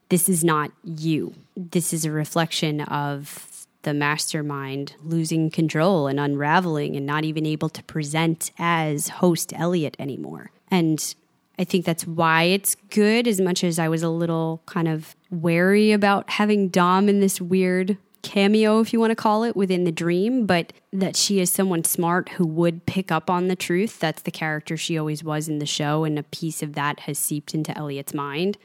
[0.09, 1.35] This is not you.
[1.55, 7.69] This is a reflection of the mastermind losing control and unraveling and not even able
[7.69, 10.49] to present as host Elliot anymore.
[10.71, 11.13] And
[11.59, 15.15] I think that's why it's good, as much as I was a little kind of
[15.29, 19.83] wary about having Dom in this weird cameo, if you want to call it, within
[19.83, 23.99] the dream, but that she is someone smart who would pick up on the truth.
[23.99, 27.17] That's the character she always was in the show, and a piece of that has
[27.17, 28.57] seeped into Elliot's mind.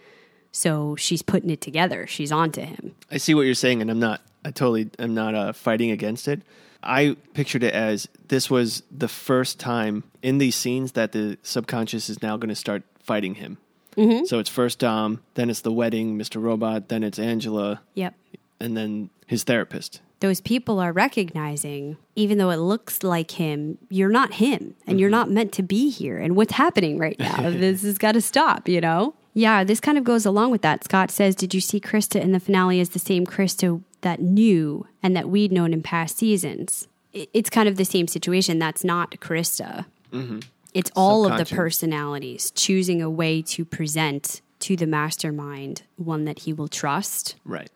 [0.52, 2.06] So she's putting it together.
[2.06, 2.94] She's onto him.
[3.10, 4.20] I see what you're saying, and I'm not.
[4.44, 6.42] I totally am not uh, fighting against it.
[6.82, 12.10] I pictured it as this was the first time in these scenes that the subconscious
[12.10, 13.56] is now going to start fighting him.
[13.96, 14.26] Mhm.
[14.26, 16.42] So it's first Dom, then it's the wedding, Mr.
[16.42, 18.14] Robot, then it's Angela, Yep.
[18.60, 20.00] and then his therapist.
[20.20, 25.10] those people are recognizing, even though it looks like him, you're not him and you're
[25.10, 26.16] not meant to be here.
[26.16, 27.50] And what's happening right now?
[27.50, 29.14] this has got to stop, you know?
[29.34, 30.84] Yeah, this kind of goes along with that.
[30.84, 34.86] Scott says, Did you see Krista in the finale as the same Krista that knew
[35.02, 36.88] and that we'd known in past seasons?
[37.12, 38.58] It's kind of the same situation.
[38.58, 39.84] That's not Krista.
[40.12, 40.38] Mm-hmm.
[40.72, 46.40] It's all of the personalities choosing a way to present to the mastermind one that
[46.40, 47.70] he will trust Right.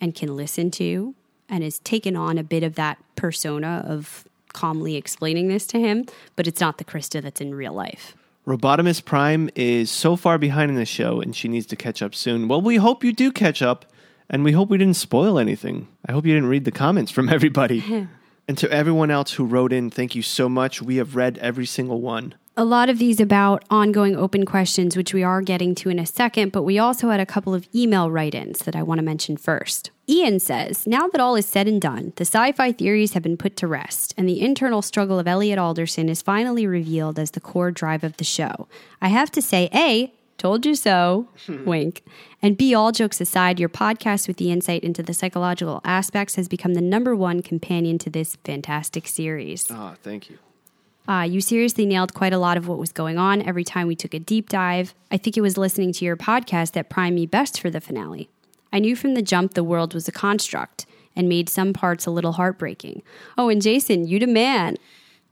[0.00, 1.14] And can listen to
[1.48, 6.06] and has taken on a bit of that persona of calmly explaining this to him,
[6.36, 8.16] but it's not the Krista that's in real life.
[8.46, 12.14] Robotimus Prime is so far behind in the show and she needs to catch up
[12.14, 12.48] soon.
[12.48, 13.84] Well, we hope you do catch up
[14.30, 15.88] and we hope we didn't spoil anything.
[16.06, 18.08] I hope you didn't read the comments from everybody.
[18.48, 20.80] and to everyone else who wrote in, thank you so much.
[20.80, 22.34] We have read every single one.
[22.60, 26.04] A lot of these about ongoing open questions, which we are getting to in a
[26.04, 29.04] second, but we also had a couple of email write ins that I want to
[29.04, 29.92] mention first.
[30.08, 33.36] Ian says Now that all is said and done, the sci fi theories have been
[33.36, 37.40] put to rest, and the internal struggle of Elliot Alderson is finally revealed as the
[37.40, 38.66] core drive of the show.
[39.00, 41.28] I have to say, A, told you so,
[41.64, 42.02] wink.
[42.42, 46.48] And B, all jokes aside, your podcast with the insight into the psychological aspects has
[46.48, 49.70] become the number one companion to this fantastic series.
[49.70, 50.38] Ah, thank you.
[51.08, 53.96] Uh, you seriously nailed quite a lot of what was going on every time we
[53.96, 54.94] took a deep dive.
[55.10, 58.28] I think it was listening to your podcast that primed me best for the finale.
[58.72, 60.84] I knew from the jump the world was a construct
[61.16, 63.02] and made some parts a little heartbreaking.
[63.38, 64.76] Oh, and Jason, you the man.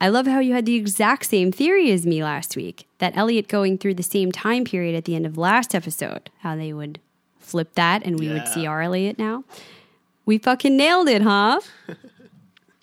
[0.00, 3.46] I love how you had the exact same theory as me last week that Elliot
[3.46, 7.00] going through the same time period at the end of last episode, how they would
[7.38, 9.44] flip that and we would see our Elliot now.
[10.24, 11.60] We fucking nailed it, huh?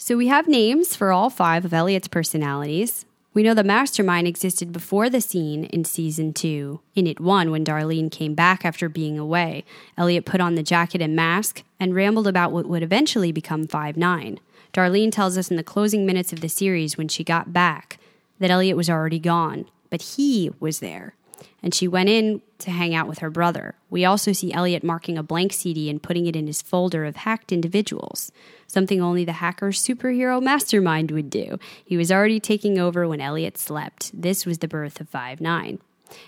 [0.05, 3.05] So we have names for all five of Elliot's personalities.
[3.33, 6.81] We know the mastermind existed before the scene in season two.
[6.93, 9.63] In it one, when Darlene came back after being away,
[9.97, 13.95] Elliot put on the jacket and mask and rambled about what would eventually become 5
[13.95, 14.41] 9.
[14.73, 17.97] Darlene tells us in the closing minutes of the series when she got back
[18.39, 21.15] that Elliot was already gone, but he was there.
[21.61, 23.75] And she went in to hang out with her brother.
[23.89, 27.17] We also see Elliot marking a blank CD and putting it in his folder of
[27.17, 28.31] hacked individuals,
[28.67, 31.57] something only the hacker superhero mastermind would do.
[31.83, 34.11] He was already taking over when Elliot slept.
[34.13, 35.79] This was the birth of 5 9.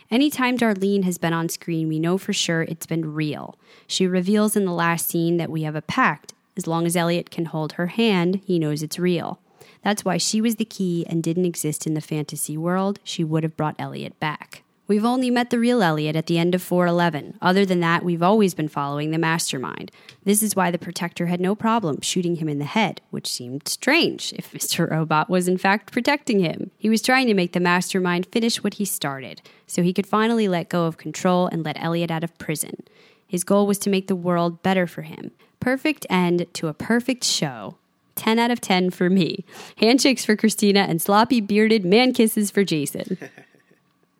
[0.09, 3.57] Anytime Darlene has been on screen, we know for sure it's been real.
[3.87, 6.33] She reveals in the last scene that we have a pact.
[6.57, 9.39] As long as Elliot can hold her hand, he knows it's real.
[9.83, 12.99] That's why she was the key and didn't exist in the fantasy world.
[13.03, 14.63] She would have brought Elliot back.
[14.87, 17.39] We've only met the real Elliot at the end of 411.
[17.41, 19.91] Other than that, we've always been following the mastermind.
[20.23, 23.67] This is why the Protector had no problem shooting him in the head, which seemed
[23.67, 24.89] strange if Mr.
[24.89, 26.69] Robot was in fact protecting him.
[26.77, 30.47] He was trying to make the mastermind finish what he started, so he could finally
[30.47, 32.83] let go of control and let Elliot out of prison.
[33.27, 35.31] His goal was to make the world better for him.
[35.59, 37.77] Perfect end to a perfect show.
[38.17, 39.43] 10 out of 10 for me.
[39.77, 43.17] Handshakes for Christina and sloppy bearded man kisses for Jason.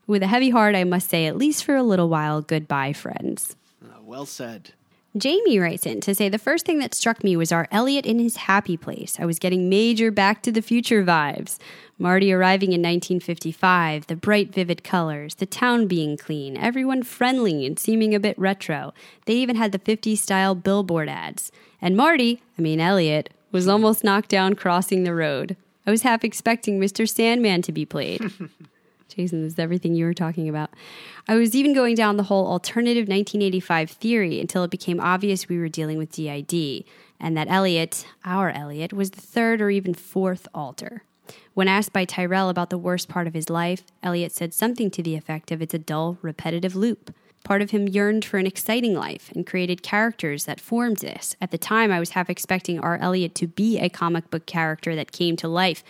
[0.08, 3.56] With a heavy heart, I must say, at least for a little while, goodbye, friends.
[3.84, 4.72] Uh, well said.
[5.18, 8.20] Jamie writes in to say the first thing that struck me was our Elliot in
[8.20, 9.18] his happy place.
[9.18, 11.58] I was getting major Back to the Future vibes.
[11.98, 17.80] Marty arriving in 1955, the bright, vivid colors, the town being clean, everyone friendly and
[17.80, 18.94] seeming a bit retro.
[19.26, 21.50] They even had the 50s style billboard ads.
[21.82, 25.56] And Marty, I mean Elliot, was almost knocked down crossing the road.
[25.88, 27.08] I was half expecting Mr.
[27.08, 28.22] Sandman to be played.
[29.08, 30.72] Jason, this is everything you were talking about.
[31.28, 35.58] I was even going down the whole alternative 1985 theory until it became obvious we
[35.58, 36.86] were dealing with DID
[37.20, 41.04] and that Elliot, our Elliot, was the third or even fourth alter.
[41.54, 45.02] When asked by Tyrell about the worst part of his life, Elliot said something to
[45.02, 47.14] the effect of it's a dull, repetitive loop.
[47.44, 51.36] Part of him yearned for an exciting life and created characters that formed this.
[51.40, 54.96] At the time, I was half expecting our Elliot to be a comic book character
[54.96, 55.84] that came to life.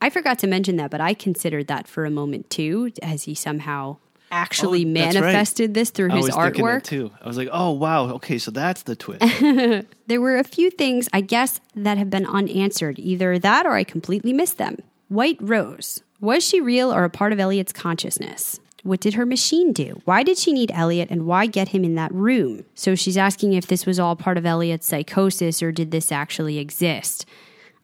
[0.00, 3.34] I forgot to mention that, but I considered that for a moment too, as he
[3.34, 3.96] somehow
[4.30, 5.22] actually Oh, that's right.
[5.22, 6.84] manifested this through I his was thinking that artwork.
[6.84, 7.10] too.
[7.22, 9.22] I was like, oh wow, okay, so that's the twist.
[10.06, 12.98] There were a few things, I guess, that have been unanswered.
[12.98, 14.78] Either that or I completely missed them.
[15.08, 16.02] White Rose.
[16.20, 18.60] Was she real or a part of Elliot's consciousness?
[18.82, 20.02] What did her machine do?
[20.04, 22.64] Why did she need Elliot and why get him in that room?
[22.74, 26.58] So she's asking if this was all part of Elliot's psychosis or did this actually
[26.58, 27.24] exist?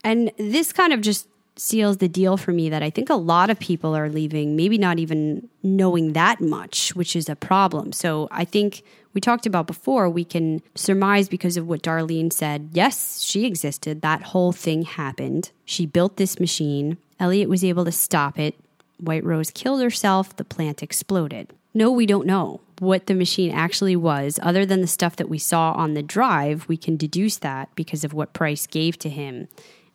[0.04, 3.50] And this kind of just seals the deal for me that I think a lot
[3.50, 7.92] of people are leaving, maybe not even knowing that much, which is a problem.
[7.92, 8.82] So I think
[9.12, 12.70] we talked about before, we can surmise because of what Darlene said.
[12.72, 14.02] Yes, she existed.
[14.02, 15.50] That whole thing happened.
[15.64, 16.96] She built this machine.
[17.18, 18.54] Elliot was able to stop it.
[18.98, 20.36] White Rose killed herself.
[20.36, 21.52] The plant exploded.
[21.74, 25.38] No, we don't know what the machine actually was, other than the stuff that we
[25.38, 26.66] saw on the drive.
[26.68, 29.48] We can deduce that because of what Price gave to him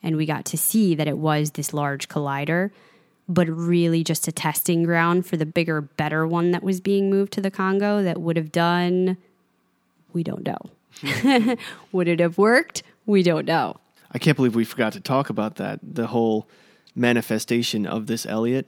[0.06, 2.70] and we got to see that it was this large collider,
[3.28, 7.34] but really just a testing ground for the bigger, better one that was being moved
[7.34, 9.18] to the Congo that would have done,
[10.14, 11.58] we don't know.
[11.92, 12.84] would it have worked?
[13.08, 13.78] We don't know.
[14.12, 15.80] I can't believe we forgot to talk about that.
[15.82, 16.48] The whole
[16.96, 18.68] manifestation of this Elliot.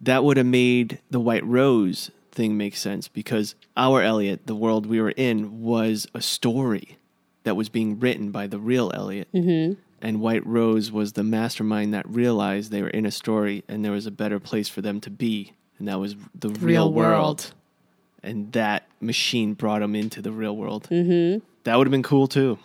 [0.00, 4.86] That would have made the White Rose thing make sense because our Elliot, the world
[4.86, 6.96] we were in, was a story
[7.44, 9.28] that was being written by the real Elliot.
[9.34, 9.80] Mm-hmm.
[10.00, 13.92] And White Rose was the mastermind that realized they were in a story and there
[13.92, 15.54] was a better place for them to be.
[15.78, 17.14] And that was the, real, real world.
[17.14, 17.54] world.
[18.22, 20.88] And that machine brought them into the real world.
[20.90, 21.44] Mm-hmm.
[21.64, 22.58] That would have been cool too.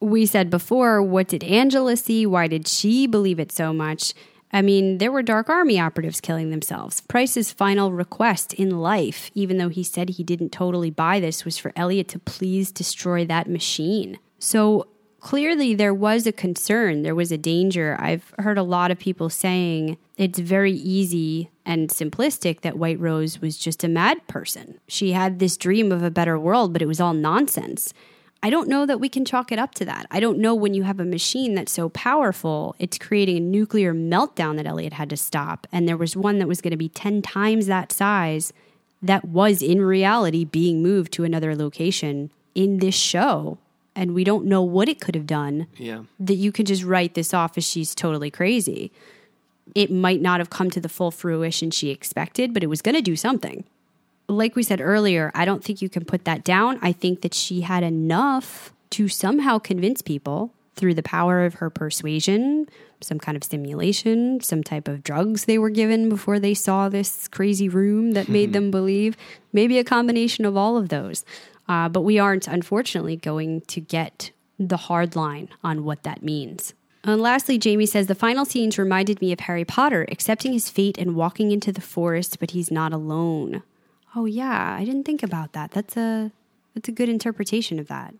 [0.00, 2.26] We said before, what did Angela see?
[2.26, 4.12] Why did she believe it so much?
[4.52, 7.00] I mean, there were Dark Army operatives killing themselves.
[7.00, 11.58] Price's final request in life, even though he said he didn't totally buy this, was
[11.58, 14.18] for Elliot to please destroy that machine.
[14.38, 14.86] So
[15.24, 17.96] clearly, there was a concern, there was a danger.
[17.98, 23.40] I've heard a lot of people saying it's very easy and simplistic that White Rose
[23.40, 24.78] was just a mad person.
[24.86, 27.94] She had this dream of a better world, but it was all nonsense.
[28.42, 30.06] I don't know that we can chalk it up to that.
[30.10, 33.94] I don't know when you have a machine that's so powerful, it's creating a nuclear
[33.94, 35.66] meltdown that Elliot had to stop.
[35.72, 38.52] And there was one that was going to be 10 times that size
[39.00, 43.56] that was in reality being moved to another location in this show.
[43.96, 46.02] And we don't know what it could have done Yeah.
[46.18, 48.90] that you can just write this off as she's totally crazy.
[49.74, 52.96] It might not have come to the full fruition she expected, but it was going
[52.96, 53.64] to do something
[54.28, 56.78] like we said earlier, I don't think you can put that down.
[56.82, 61.70] I think that she had enough to somehow convince people through the power of her
[61.70, 62.68] persuasion,
[63.00, 67.28] some kind of stimulation, some type of drugs they were given before they saw this
[67.28, 68.52] crazy room that made hmm.
[68.52, 69.16] them believe.
[69.52, 71.24] Maybe a combination of all of those.
[71.68, 76.74] Uh, but we aren't, unfortunately, going to get the hard line on what that means.
[77.02, 80.96] And lastly, Jamie says the final scenes reminded me of Harry Potter accepting his fate
[80.96, 83.62] and walking into the forest, but he's not alone.
[84.16, 85.72] Oh yeah, I didn't think about that.
[85.72, 86.30] That's a
[86.74, 88.14] that's a good interpretation of that.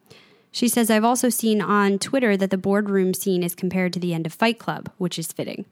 [0.52, 4.12] She says I've also seen on Twitter that the boardroom scene is compared to the
[4.12, 5.64] end of Fight Club, which is fitting.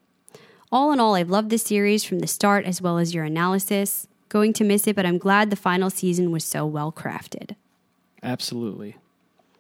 [0.73, 4.09] All in all, I've loved this series from the start as well as your analysis.
[4.33, 7.55] Going to miss it, but I'm glad the final season was so well crafted.
[8.23, 8.97] Absolutely.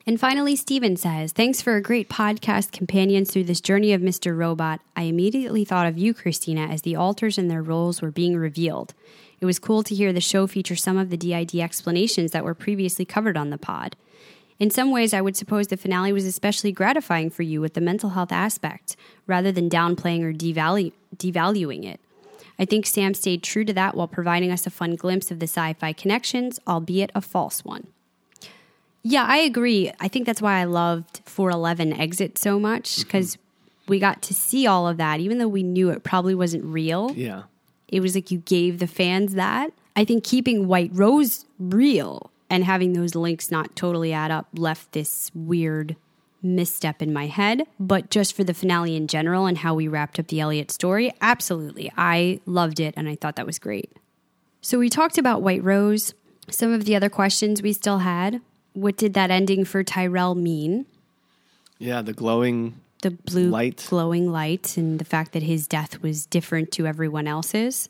[0.06, 4.34] And finally, Steven says, Thanks for a great podcast, companions through this journey of Mr.
[4.34, 4.80] Robot.
[4.96, 8.94] I immediately thought of you, Christina, as the alters and their roles were being revealed.
[9.42, 12.54] It was cool to hear the show feature some of the DID explanations that were
[12.54, 13.94] previously covered on the pod.
[14.58, 17.82] In some ways, I would suppose the finale was especially gratifying for you with the
[17.82, 18.96] mental health aspect,
[19.26, 22.00] rather than downplaying or devalu- devaluing it.
[22.58, 25.46] I think Sam stayed true to that while providing us a fun glimpse of the
[25.46, 27.88] sci fi connections, albeit a false one.
[29.02, 29.90] Yeah, I agree.
[29.98, 33.02] I think that's why I loved 411 Exit so much mm-hmm.
[33.02, 33.38] because
[33.88, 37.10] we got to see all of that, even though we knew it probably wasn't real.
[37.12, 37.42] Yeah.
[37.88, 39.72] It was like you gave the fans that.
[39.96, 44.92] I think keeping White Rose real and having those links not totally add up left
[44.92, 45.96] this weird
[46.42, 47.62] misstep in my head.
[47.78, 51.12] But just for the finale in general and how we wrapped up the Elliot story,
[51.20, 51.92] absolutely.
[51.96, 53.92] I loved it and I thought that was great.
[54.60, 56.14] So we talked about White Rose,
[56.50, 58.40] some of the other questions we still had.
[58.74, 60.86] What did that ending for Tyrell mean?
[61.78, 63.84] Yeah, the glowing The blue Light.
[63.88, 67.88] glowing light and the fact that his death was different to everyone else's.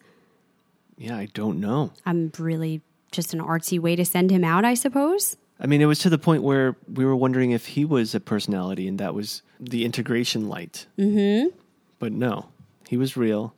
[0.97, 1.93] Yeah, I don't know.
[2.07, 2.81] I'm really
[3.11, 5.37] just an artsy way to send him out, I suppose.
[5.61, 8.21] I mean, it was to the point where we were wondering if he was a
[8.21, 10.87] personality and that was the integration light.
[10.99, 11.57] Mm-hmm.
[11.99, 12.49] But no,
[12.89, 13.55] he was real.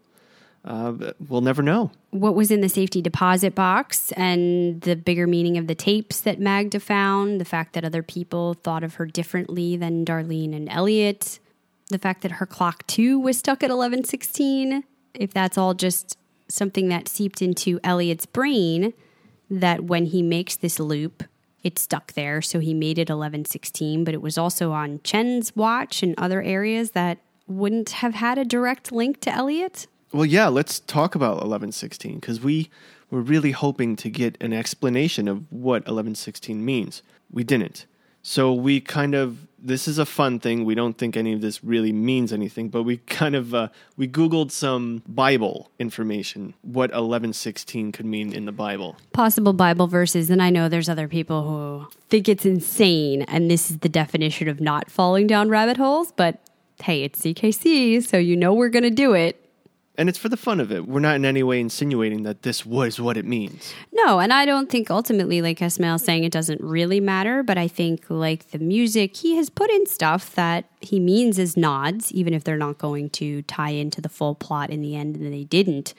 [0.64, 1.90] Uh, we'll never know.
[2.10, 6.40] What was in the safety deposit box and the bigger meaning of the tapes that
[6.40, 11.38] Magda found, the fact that other people thought of her differently than Darlene and Elliot,
[11.88, 14.84] the fact that her clock too was stuck at 1116,
[15.14, 16.16] if that's all just
[16.48, 18.94] something that seeped into Elliot's brain
[19.50, 21.24] that when he makes this loop,
[21.64, 22.40] it's stuck there.
[22.42, 26.92] So he made it 1116, but it was also on Chen's watch and other areas
[26.92, 29.86] that wouldn't have had a direct link to Elliot.
[30.12, 32.70] Well, yeah, let's talk about 1116 because we
[33.10, 37.02] were really hoping to get an explanation of what 1116 means.
[37.30, 37.86] We didn't.
[38.26, 40.64] So we kind of this is a fun thing.
[40.64, 43.68] We don't think any of this really means anything, but we kind of uh,
[43.98, 48.96] we googled some Bible information what 1116 could mean in the Bible.
[49.12, 53.70] possible Bible verses, and I know there's other people who think it's insane, and this
[53.70, 56.10] is the definition of not falling down rabbit holes.
[56.10, 56.40] But
[56.82, 59.43] hey, it's CKC, so you know we're to do it.
[59.96, 60.88] And it's for the fun of it.
[60.88, 63.72] We're not in any way insinuating that this was what it means.
[63.92, 67.44] No, and I don't think ultimately, like Esmail saying, it doesn't really matter.
[67.44, 71.56] But I think, like the music, he has put in stuff that he means as
[71.56, 75.16] nods, even if they're not going to tie into the full plot in the end,
[75.16, 75.94] and they didn't.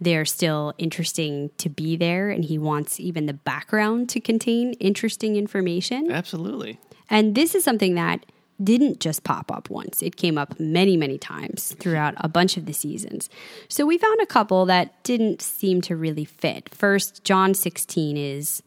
[0.00, 5.36] They're still interesting to be there, and he wants even the background to contain interesting
[5.36, 6.10] information.
[6.10, 6.78] Absolutely.
[7.10, 8.24] And this is something that
[8.64, 10.02] didn't just pop up once.
[10.02, 13.28] It came up many, many times throughout a bunch of the seasons.
[13.68, 16.74] So we found a couple that didn't seem to really fit.
[16.74, 18.62] First, John 16 is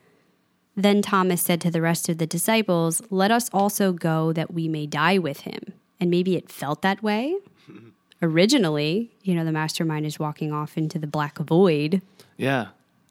[0.75, 4.67] Then Thomas said to the rest of the disciples, Let us also go that we
[4.67, 5.73] may die with him.
[5.99, 7.35] And maybe it felt that way.
[8.21, 12.01] Originally, you know, the mastermind is walking off into the black void.
[12.37, 12.67] Yeah.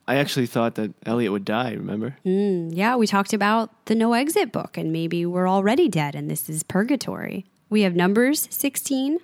[0.07, 2.17] I actually thought that Elliot would die, remember?
[2.25, 6.29] Mm, yeah, we talked about the no exit book, and maybe we're already dead and
[6.29, 7.45] this is purgatory.
[7.69, 9.17] We have Numbers 16.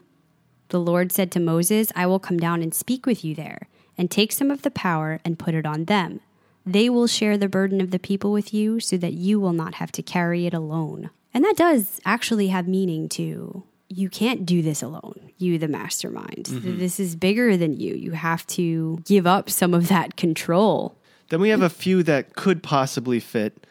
[0.69, 3.67] The Lord said to Moses, I will come down and speak with you there,
[3.97, 6.21] and take some of the power and put it on them.
[6.65, 9.75] They will share the burden of the people with you so that you will not
[9.75, 11.09] have to carry it alone.
[11.33, 13.63] And that does actually have meaning too.
[13.93, 16.45] You can't do this alone, you, the mastermind.
[16.49, 16.79] Mhm.
[16.79, 17.93] This is bigger than you.
[17.93, 20.95] You have to give up some of that control.
[21.29, 23.65] Then we have a few that could possibly fit.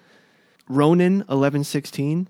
[0.69, 2.29] Romans 1116.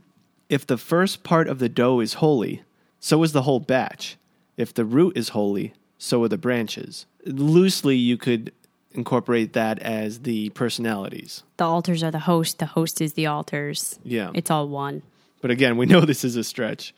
[0.48, 2.62] If the first part of the dough is holy,
[2.98, 4.16] so is the whole batch.
[4.56, 7.06] If the root is holy, so are the branches.
[7.26, 8.52] Loosely, you could
[8.92, 11.44] incorporate that as the personalities.
[11.58, 13.98] the alters are the host, the host is the alters.
[14.02, 14.30] Yeah.
[14.34, 15.02] It's all one.
[15.40, 16.92] But again, we know this is a stretch.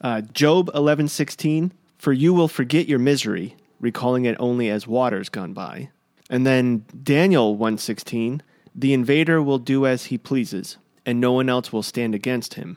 [0.00, 5.52] Uh, Job 11:16, "For you will forget your misery, recalling it only as waters gone
[5.52, 5.90] by."
[6.28, 8.42] And then Daniel 1:16,
[8.74, 12.76] "The invader will do as he pleases, and no one else will stand against him.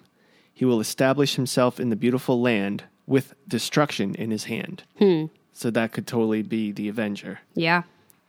[0.54, 5.26] He will establish himself in the beautiful land with destruction in his hand." Hmm.
[5.54, 7.40] So that could totally be the avenger.
[7.54, 7.84] Yeah.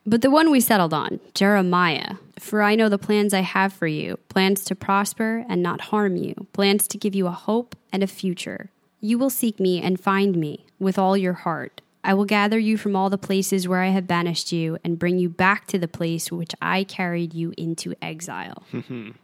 [0.06, 2.16] But the one we settled on, Jeremiah.
[2.38, 6.16] For I know the plans I have for you plans to prosper and not harm
[6.16, 8.70] you, plans to give you a hope and a future.
[9.00, 11.80] You will seek me and find me with all your heart.
[12.02, 15.18] I will gather you from all the places where I have banished you and bring
[15.18, 18.64] you back to the place which I carried you into exile.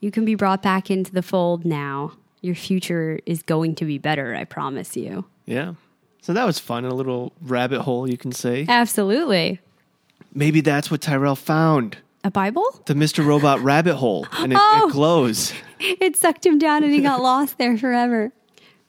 [0.00, 2.12] You can be brought back into the fold now.
[2.40, 5.24] Your future is going to be better, I promise you.
[5.44, 5.74] yeah.
[6.22, 8.64] So that was fun, a little rabbit hole, you can say.
[8.68, 9.60] Absolutely.
[10.34, 11.96] Maybe that's what Tyrell found.
[12.22, 12.64] A Bible?
[12.86, 13.26] the Mr.
[13.26, 14.86] Robot rabbit hole, and it, Oh.
[14.88, 15.52] it glows.
[15.80, 18.30] it sucked him down and he got lost there forever.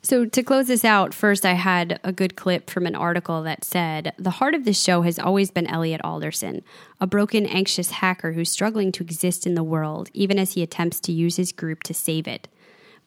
[0.02, 3.66] So, to close this out, first I had a good clip from an article that
[3.66, 6.64] said The heart of this show has always been Elliot Alderson,
[7.02, 11.02] a broken, anxious hacker who's struggling to exist in the world, even as he attempts
[11.02, 12.48] to use his group to save it.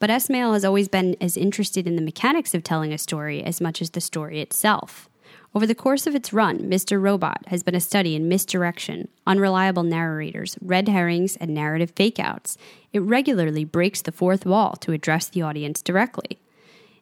[0.00, 3.58] But Esmail has always been as interested in the mechanics of telling a story as
[3.58, 5.08] much as the story itself.
[5.54, 7.00] Over the course of its run, Mr.
[7.00, 12.58] Robot has been a study in misdirection, unreliable narrators, red herrings, and narrative fakeouts.
[12.92, 16.38] It regularly breaks the fourth wall to address the audience directly.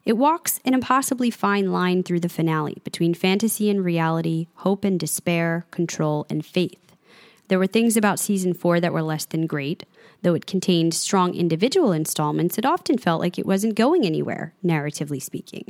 [0.05, 4.99] It walks an impossibly fine line through the finale between fantasy and reality, hope and
[4.99, 6.97] despair, control and faith.
[7.49, 9.85] There were things about season four that were less than great.
[10.23, 15.21] Though it contained strong individual installments, it often felt like it wasn't going anywhere, narratively
[15.21, 15.65] speaking.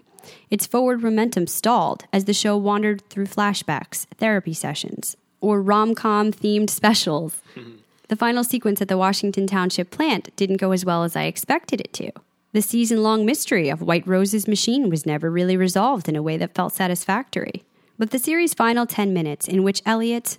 [0.50, 6.32] Its forward momentum stalled as the show wandered through flashbacks, therapy sessions, or rom com
[6.32, 7.40] themed specials.
[8.08, 11.80] the final sequence at the Washington Township plant didn't go as well as I expected
[11.80, 12.12] it to.
[12.52, 16.36] The season long mystery of White Rose's machine was never really resolved in a way
[16.36, 17.62] that felt satisfactory.
[17.96, 20.38] But the series' final 10 minutes, in which Elliot,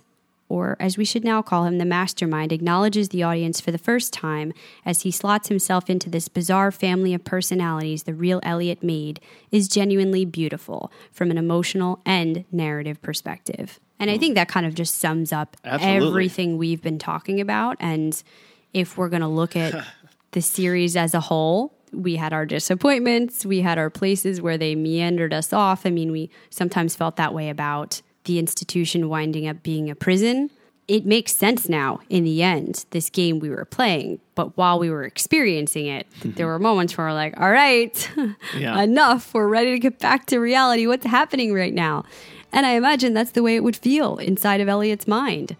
[0.50, 4.12] or as we should now call him, the mastermind, acknowledges the audience for the first
[4.12, 4.52] time
[4.84, 9.18] as he slots himself into this bizarre family of personalities the real Elliot made,
[9.50, 13.80] is genuinely beautiful from an emotional and narrative perspective.
[13.98, 14.20] And I hmm.
[14.20, 16.08] think that kind of just sums up Absolutely.
[16.08, 17.78] everything we've been talking about.
[17.80, 18.22] And
[18.74, 19.86] if we're going to look at
[20.32, 24.74] the series as a whole, we had our disappointments, we had our places where they
[24.74, 25.84] meandered us off.
[25.86, 30.50] I mean, we sometimes felt that way about the institution winding up being a prison.
[30.88, 34.18] It makes sense now in the end, this game we were playing.
[34.34, 38.10] But while we were experiencing it, there were moments where we're like, all right,
[38.56, 38.80] Yeah.
[38.82, 39.32] enough.
[39.32, 40.86] We're ready to get back to reality.
[40.86, 42.04] What's happening right now?
[42.52, 45.56] And I imagine that's the way it would feel inside of Elliot's mind.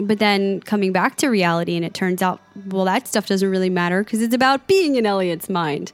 [0.00, 3.70] But then coming back to reality, and it turns out, well, that stuff doesn't really
[3.70, 5.92] matter because it's about being in Elliot's mind.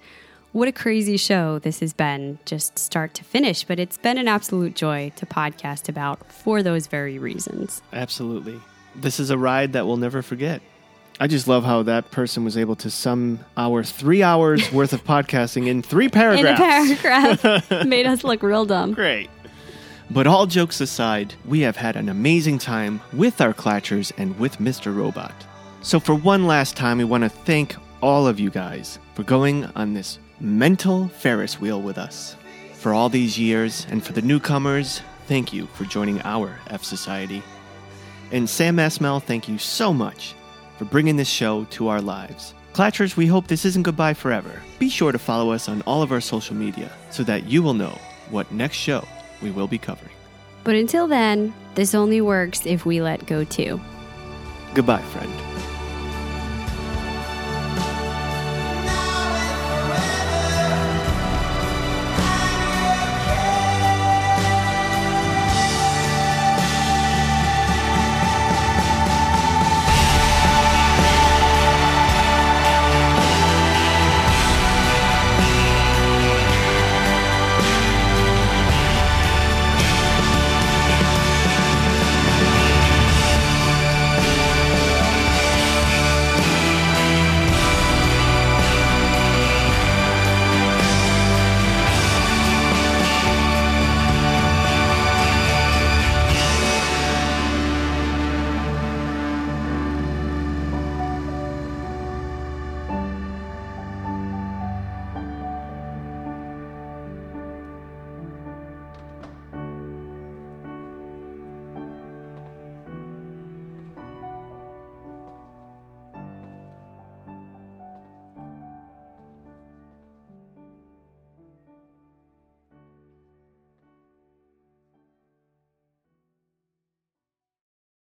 [0.52, 3.64] What a crazy show this has been, just start to finish.
[3.64, 7.82] But it's been an absolute joy to podcast about for those very reasons.
[7.92, 8.58] Absolutely.
[8.94, 10.62] This is a ride that we'll never forget.
[11.18, 15.02] I just love how that person was able to sum our three hours worth of
[15.06, 16.90] podcasting in three paragraphs.
[16.90, 18.92] In a paragraph, made us look real dumb.
[18.92, 19.30] Great.
[20.10, 24.58] But all jokes aside, we have had an amazing time with our Clatchers and with
[24.58, 24.94] Mr.
[24.94, 25.34] Robot.
[25.82, 29.64] So, for one last time, we want to thank all of you guys for going
[29.74, 32.36] on this mental Ferris wheel with us.
[32.74, 37.42] For all these years, and for the newcomers, thank you for joining our F Society.
[38.30, 40.34] And Sam Esmail, thank you so much
[40.78, 42.54] for bringing this show to our lives.
[42.74, 44.62] Clatchers, we hope this isn't goodbye forever.
[44.78, 47.74] Be sure to follow us on all of our social media so that you will
[47.74, 47.98] know
[48.30, 49.04] what next show
[49.42, 50.12] we will be covering.
[50.64, 53.80] But until then, this only works if we let go too.
[54.74, 55.75] Goodbye, friend.